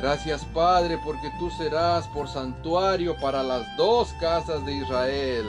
Gracias, 0.00 0.44
Padre, 0.46 0.98
porque 1.04 1.30
tú 1.38 1.50
serás 1.50 2.06
por 2.08 2.28
santuario 2.28 3.16
para 3.20 3.42
las 3.42 3.64
dos 3.76 4.12
casas 4.20 4.64
de 4.66 4.74
Israel 4.74 5.46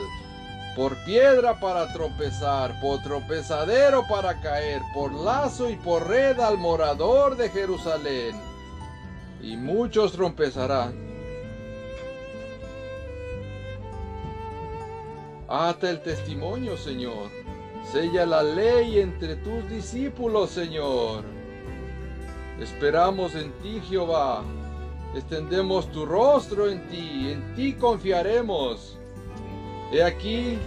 por 0.76 0.94
piedra 1.06 1.58
para 1.58 1.90
tropezar, 1.90 2.78
por 2.82 3.02
tropezadero 3.02 4.06
para 4.06 4.38
caer, 4.42 4.82
por 4.92 5.10
lazo 5.10 5.70
y 5.70 5.76
por 5.76 6.06
red 6.06 6.38
al 6.38 6.58
morador 6.58 7.34
de 7.34 7.48
Jerusalén. 7.48 8.36
Y 9.40 9.56
muchos 9.56 10.12
tropezarán. 10.12 10.94
Ata 15.48 15.88
el 15.88 16.02
testimonio, 16.02 16.76
Señor. 16.76 17.30
Sella 17.92 18.26
la 18.26 18.42
ley 18.42 18.98
entre 18.98 19.36
tus 19.36 19.68
discípulos, 19.68 20.50
Señor. 20.50 21.22
Esperamos 22.60 23.34
en 23.34 23.52
ti, 23.62 23.80
Jehová. 23.88 24.42
Extendemos 25.14 25.90
tu 25.92 26.04
rostro 26.04 26.68
en 26.68 26.86
ti, 26.88 27.30
en 27.30 27.54
ti 27.54 27.74
confiaremos. 27.74 28.98
He 29.92 30.02
aquí, 30.02 30.58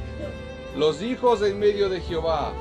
los 0.77 1.01
hijos 1.01 1.41
en 1.41 1.59
medio 1.59 1.89
de 1.89 1.99
Jehová 2.01 2.53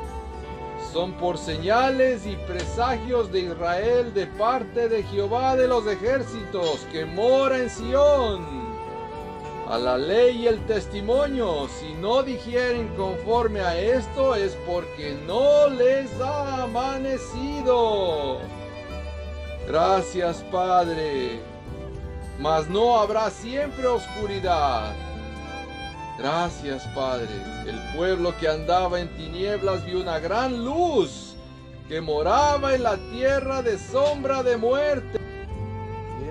son 0.93 1.13
por 1.15 1.39
señales 1.39 2.27
y 2.27 2.37
presagios 2.49 3.31
de 3.31 3.41
Israel 3.41 4.13
de 4.15 4.27
parte 4.27 4.89
de 4.89 5.03
Jehová 5.05 5.55
de 5.55 5.69
los 5.69 5.87
ejércitos 5.87 6.87
que 6.91 7.05
mora 7.05 7.59
en 7.59 7.71
Sión. 7.71 8.58
A 9.69 9.77
la 9.77 9.99
ley 9.99 10.45
y 10.45 10.47
el 10.47 10.65
testimonio, 10.65 11.69
si 11.69 11.93
no 11.93 12.23
digieren 12.23 12.89
conforme 12.97 13.61
a 13.61 13.79
esto, 13.79 14.35
es 14.35 14.57
porque 14.67 15.15
no 15.27 15.69
les 15.69 16.11
ha 16.23 16.63
amanecido. 16.63 18.39
Gracias, 19.67 20.43
Padre. 20.51 21.41
Mas 22.41 22.67
no 22.71 22.99
habrá 22.99 23.29
siempre 23.29 23.87
oscuridad. 23.87 24.95
Gracias, 26.17 26.87
Padre. 26.95 27.29
El 27.67 27.79
pueblo 27.95 28.35
que 28.41 28.49
andaba 28.49 28.99
en 28.99 29.15
tinieblas 29.19 29.85
vio 29.85 30.01
una 30.01 30.19
gran 30.19 30.65
luz 30.65 31.35
que 31.91 32.01
moraba 32.01 32.75
en 32.75 32.85
la 32.85 32.97
tierra 33.13 33.61
de 33.61 33.79
sombra 33.79 34.43
de 34.43 34.57
muerte. 34.57 35.19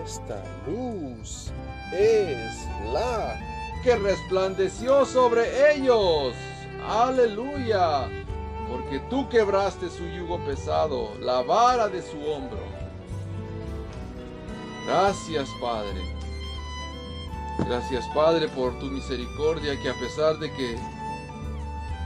Esta 0.03 0.43
luz 0.65 1.46
es 1.91 2.67
la 2.91 3.39
que 3.83 3.95
resplandeció 3.95 5.05
sobre 5.05 5.73
ellos. 5.73 6.33
Aleluya. 6.87 8.07
Porque 8.69 8.99
tú 9.09 9.29
quebraste 9.29 9.89
su 9.89 10.05
yugo 10.07 10.39
pesado, 10.45 11.13
la 11.21 11.41
vara 11.41 11.87
de 11.87 12.01
su 12.01 12.17
hombro. 12.17 12.59
Gracias, 14.85 15.47
Padre. 15.61 16.17
Gracias 17.65 18.05
Padre 18.13 18.47
por 18.49 18.77
tu 18.79 18.85
misericordia 18.85 19.79
que 19.81 19.89
a 19.89 19.93
pesar 19.95 20.37
de 20.37 20.51
que 20.53 20.77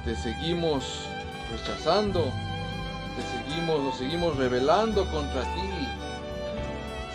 te 0.06 0.16
seguimos 0.16 1.06
rechazando, 1.52 2.24
te 3.16 3.22
seguimos, 3.22 3.82
nos 3.82 3.98
seguimos 3.98 4.38
rebelando 4.38 5.06
contra 5.12 5.42
ti, 5.42 5.70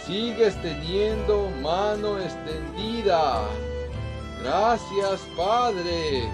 sigues 0.07 0.55
teniendo 0.63 1.51
mano 1.63 2.19
extendida. 2.19 3.43
Gracias 4.43 5.21
Padre. 5.37 6.29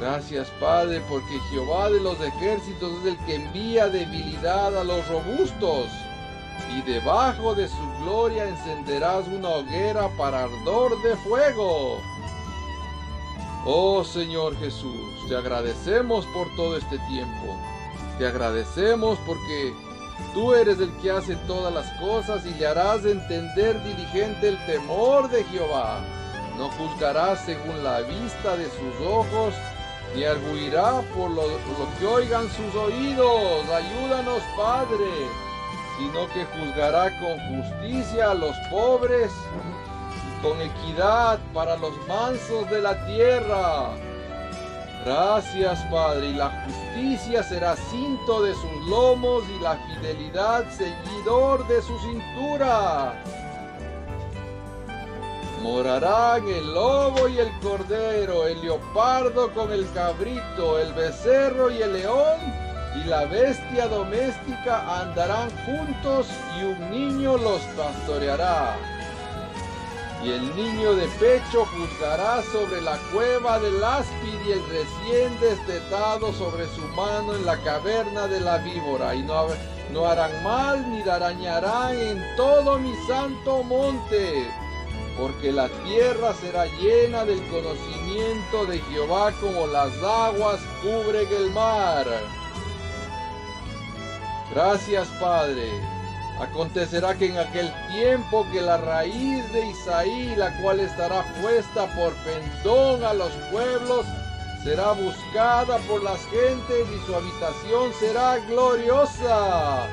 Gracias 0.00 0.48
Padre 0.60 1.02
porque 1.08 1.38
Jehová 1.50 1.90
de 1.90 2.00
los 2.00 2.20
ejércitos 2.20 2.92
es 3.00 3.06
el 3.12 3.18
que 3.26 3.36
envía 3.36 3.88
debilidad 3.88 4.76
a 4.76 4.84
los 4.84 5.06
robustos 5.08 5.86
y 6.76 6.82
debajo 6.82 7.54
de 7.54 7.68
su 7.68 8.02
gloria 8.02 8.48
encenderás 8.48 9.26
una 9.28 9.48
hoguera 9.50 10.08
para 10.16 10.44
ardor 10.44 11.00
de 11.02 11.16
fuego. 11.16 12.00
Oh 13.64 14.04
Señor 14.04 14.56
Jesús, 14.58 15.28
te 15.28 15.36
agradecemos 15.36 16.24
por 16.26 16.46
todo 16.56 16.76
este 16.76 16.98
tiempo. 17.00 17.56
Te 18.18 18.26
agradecemos 18.26 19.18
porque 19.26 19.74
tú 20.34 20.54
eres 20.54 20.78
el 20.80 20.92
que 20.98 21.10
hace 21.10 21.36
todas 21.46 21.72
las 21.72 21.88
cosas 22.00 22.44
y 22.46 22.54
le 22.54 22.66
harás 22.66 23.04
entender 23.04 23.82
diligente 23.82 24.48
el 24.48 24.66
temor 24.66 25.30
de 25.30 25.44
Jehová. 25.44 26.00
No 26.56 26.70
juzgarás 26.70 27.44
según 27.44 27.84
la 27.84 28.00
vista 28.00 28.56
de 28.56 28.64
sus 28.64 29.06
ojos, 29.06 29.54
ni 30.14 30.24
arguirá 30.24 31.02
por 31.14 31.30
lo, 31.30 31.42
por 31.42 31.78
lo 31.78 31.98
que 31.98 32.06
oigan 32.06 32.48
sus 32.50 32.74
oídos. 32.74 33.68
Ayúdanos, 33.68 34.42
Padre 34.56 35.04
sino 35.98 36.28
que 36.28 36.44
juzgará 36.44 37.10
con 37.18 37.38
justicia 37.48 38.30
a 38.30 38.34
los 38.34 38.56
pobres 38.70 39.32
y 40.28 40.42
con 40.42 40.60
equidad 40.60 41.38
para 41.54 41.76
los 41.76 41.92
mansos 42.06 42.68
de 42.70 42.82
la 42.82 43.06
tierra. 43.06 43.90
Gracias, 45.06 45.78
Padre, 45.84 46.30
y 46.30 46.34
la 46.34 46.50
justicia 46.64 47.40
será 47.44 47.76
cinto 47.76 48.42
de 48.42 48.52
sus 48.54 48.88
lomos 48.88 49.44
y 49.56 49.62
la 49.62 49.76
fidelidad 49.76 50.64
seguidor 50.68 51.64
de 51.68 51.80
su 51.80 51.96
cintura. 52.00 53.14
Morarán 55.62 56.48
el 56.48 56.74
lobo 56.74 57.28
y 57.28 57.38
el 57.38 57.52
cordero, 57.60 58.48
el 58.48 58.60
leopardo 58.60 59.54
con 59.54 59.70
el 59.70 59.88
cabrito, 59.92 60.80
el 60.80 60.92
becerro 60.94 61.70
y 61.70 61.82
el 61.82 61.92
león 61.92 62.40
y 62.96 63.08
la 63.08 63.26
bestia 63.26 63.86
doméstica 63.86 65.02
andarán 65.02 65.50
juntos 65.66 66.26
y 66.58 66.64
un 66.64 66.90
niño 66.90 67.36
los 67.36 67.60
pastoreará. 67.76 68.95
Y 70.24 70.30
el 70.30 70.56
niño 70.56 70.94
de 70.94 71.06
pecho 71.20 71.66
juzgará 71.66 72.42
sobre 72.50 72.80
la 72.80 72.96
cueva 73.12 73.58
del 73.60 73.82
áspid 73.84 74.40
y 74.46 74.52
el 74.52 74.62
recién 74.68 75.38
destetado 75.40 76.32
sobre 76.32 76.66
su 76.68 76.82
mano 76.96 77.34
en 77.34 77.44
la 77.44 77.56
caverna 77.58 78.26
de 78.26 78.40
la 78.40 78.58
víbora. 78.58 79.14
Y 79.14 79.22
no, 79.22 80.06
harán 80.06 80.42
mal 80.42 80.90
ni 80.90 81.02
arañarán 81.08 81.96
en 81.98 82.36
todo 82.36 82.78
mi 82.78 82.94
santo 83.06 83.62
monte, 83.62 84.50
porque 85.18 85.52
la 85.52 85.68
tierra 85.84 86.34
será 86.40 86.66
llena 86.80 87.24
del 87.24 87.40
conocimiento 87.48 88.66
de 88.66 88.78
Jehová 88.90 89.32
como 89.40 89.66
las 89.66 89.92
aguas 90.02 90.60
cubren 90.82 91.28
el 91.30 91.50
mar. 91.50 92.06
Gracias, 94.52 95.08
Padre. 95.20 95.95
Acontecerá 96.40 97.14
que 97.14 97.26
en 97.26 97.38
aquel 97.38 97.72
tiempo 97.88 98.46
que 98.52 98.60
la 98.60 98.76
raíz 98.76 99.50
de 99.52 99.66
Isaí, 99.66 100.36
la 100.36 100.54
cual 100.60 100.80
estará 100.80 101.24
puesta 101.40 101.86
por 101.96 102.12
pendón 102.24 103.02
a 103.04 103.14
los 103.14 103.32
pueblos, 103.50 104.04
será 104.62 104.92
buscada 104.92 105.78
por 105.88 106.02
las 106.02 106.20
gentes 106.26 106.86
y 106.94 107.06
su 107.06 107.14
habitación 107.14 107.92
será 107.98 108.36
gloriosa. 108.48 109.86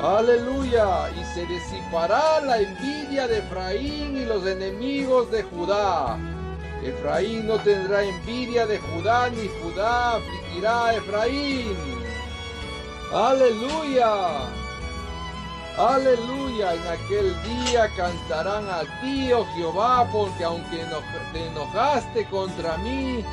Aleluya. 0.00 1.10
Y 1.10 1.24
se 1.34 1.46
disipará 1.46 2.40
la 2.40 2.58
envidia 2.58 3.26
de 3.26 3.38
Efraín 3.38 4.16
y 4.16 4.24
los 4.24 4.46
enemigos 4.46 5.30
de 5.30 5.42
Judá. 5.44 6.18
Efraín 6.82 7.46
no 7.46 7.58
tendrá 7.58 8.04
envidia 8.04 8.66
de 8.66 8.78
Judá, 8.78 9.30
ni 9.30 9.48
Judá 9.62 10.16
afligirá 10.16 10.86
a 10.86 10.94
Efraín. 10.96 11.93
Aleluya. 13.14 14.40
Aleluya. 15.78 16.74
En 16.74 16.86
aquel 16.88 17.42
día 17.44 17.88
cantarán 17.96 18.68
a 18.68 18.80
ti, 19.00 19.32
oh 19.32 19.46
Jehová, 19.54 20.08
porque 20.10 20.42
aunque 20.42 20.84
te 21.32 21.46
enojaste 21.46 22.28
contra 22.28 22.76
mí, 22.78 23.24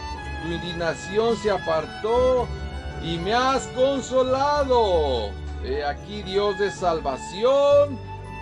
tu 0.44 0.52
indignación 0.52 1.36
se 1.38 1.50
apartó 1.50 2.48
y 3.04 3.18
me 3.18 3.34
has 3.34 3.66
consolado. 3.70 5.32
He 5.64 5.84
aquí 5.84 6.22
Dios 6.22 6.60
de 6.60 6.70
salvación. 6.70 7.98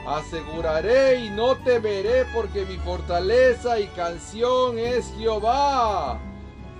Aseguraré 0.06 1.22
y 1.22 1.30
no 1.30 1.56
temeré 1.56 2.26
porque 2.34 2.66
mi 2.66 2.76
fortaleza 2.80 3.80
y 3.80 3.88
canción 3.88 4.78
es 4.78 5.10
Jehová. 5.18 6.20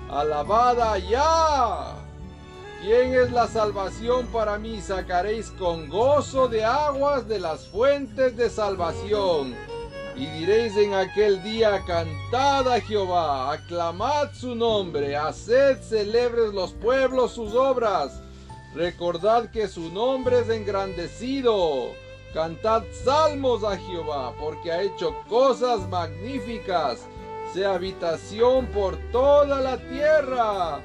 Alabada 0.10 0.98
ya. 0.98 1.99
¿Quién 2.82 3.14
es 3.14 3.30
la 3.32 3.48
salvación 3.48 4.28
para 4.28 4.58
mí? 4.58 4.80
Sacaréis 4.80 5.52
con 5.52 5.90
gozo 5.90 6.48
de 6.48 6.64
aguas 6.64 7.28
de 7.28 7.38
las 7.38 7.68
fuentes 7.68 8.38
de 8.38 8.50
salvación. 8.50 9.54
Y 10.16 10.26
diréis 10.28 10.78
en 10.78 10.94
aquel 10.94 11.44
día, 11.44 11.84
cantad 11.86 12.72
a 12.72 12.80
Jehová, 12.80 13.52
aclamad 13.52 14.30
su 14.34 14.56
nombre, 14.56 15.18
haced 15.18 15.82
celebres 15.82 16.54
los 16.54 16.72
pueblos 16.72 17.34
sus 17.34 17.54
obras. 17.54 18.22
Recordad 18.74 19.50
que 19.52 19.68
su 19.68 19.92
nombre 19.92 20.40
es 20.40 20.50
engrandecido. 20.50 21.92
Cantad 22.34 22.84
salmos 23.04 23.66
a 23.66 23.76
Jehová, 23.76 24.34
porque 24.40 24.72
ha 24.72 24.82
hecho 24.84 25.16
cosas 25.28 25.86
magníficas. 25.90 27.00
Sea 27.54 27.74
habitación 27.74 28.68
por 28.68 28.96
toda 29.12 29.60
la 29.60 29.78
tierra. 29.78 30.80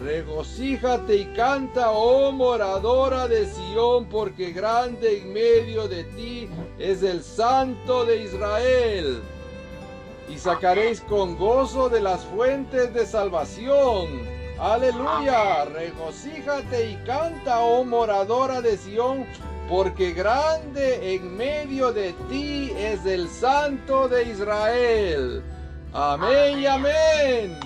Regocíjate 0.00 1.16
y 1.16 1.24
canta, 1.36 1.92
oh 1.92 2.32
moradora 2.32 3.28
de 3.28 3.46
Sión, 3.46 4.06
porque 4.06 4.50
grande 4.50 5.18
en 5.18 5.32
medio 5.32 5.86
de 5.86 6.04
ti 6.04 6.48
es 6.78 7.02
el 7.02 7.22
Santo 7.22 8.04
de 8.04 8.24
Israel. 8.24 9.22
Y 10.28 10.36
sacaréis 10.36 11.00
con 11.02 11.36
gozo 11.36 11.88
de 11.88 12.00
las 12.00 12.24
fuentes 12.24 12.92
de 12.92 13.06
salvación. 13.06 14.08
Aleluya, 14.58 15.64
regocíjate 15.66 16.90
y 16.90 16.96
canta, 17.06 17.60
oh 17.60 17.84
moradora 17.84 18.60
de 18.60 18.76
Sión, 18.76 19.26
porque 19.68 20.12
grande 20.12 21.14
en 21.14 21.36
medio 21.36 21.92
de 21.92 22.12
ti 22.28 22.72
es 22.76 23.06
el 23.06 23.28
Santo 23.28 24.08
de 24.08 24.24
Israel. 24.24 25.42
Amén 25.92 26.58
y 26.58 26.66
amén. 26.66 27.60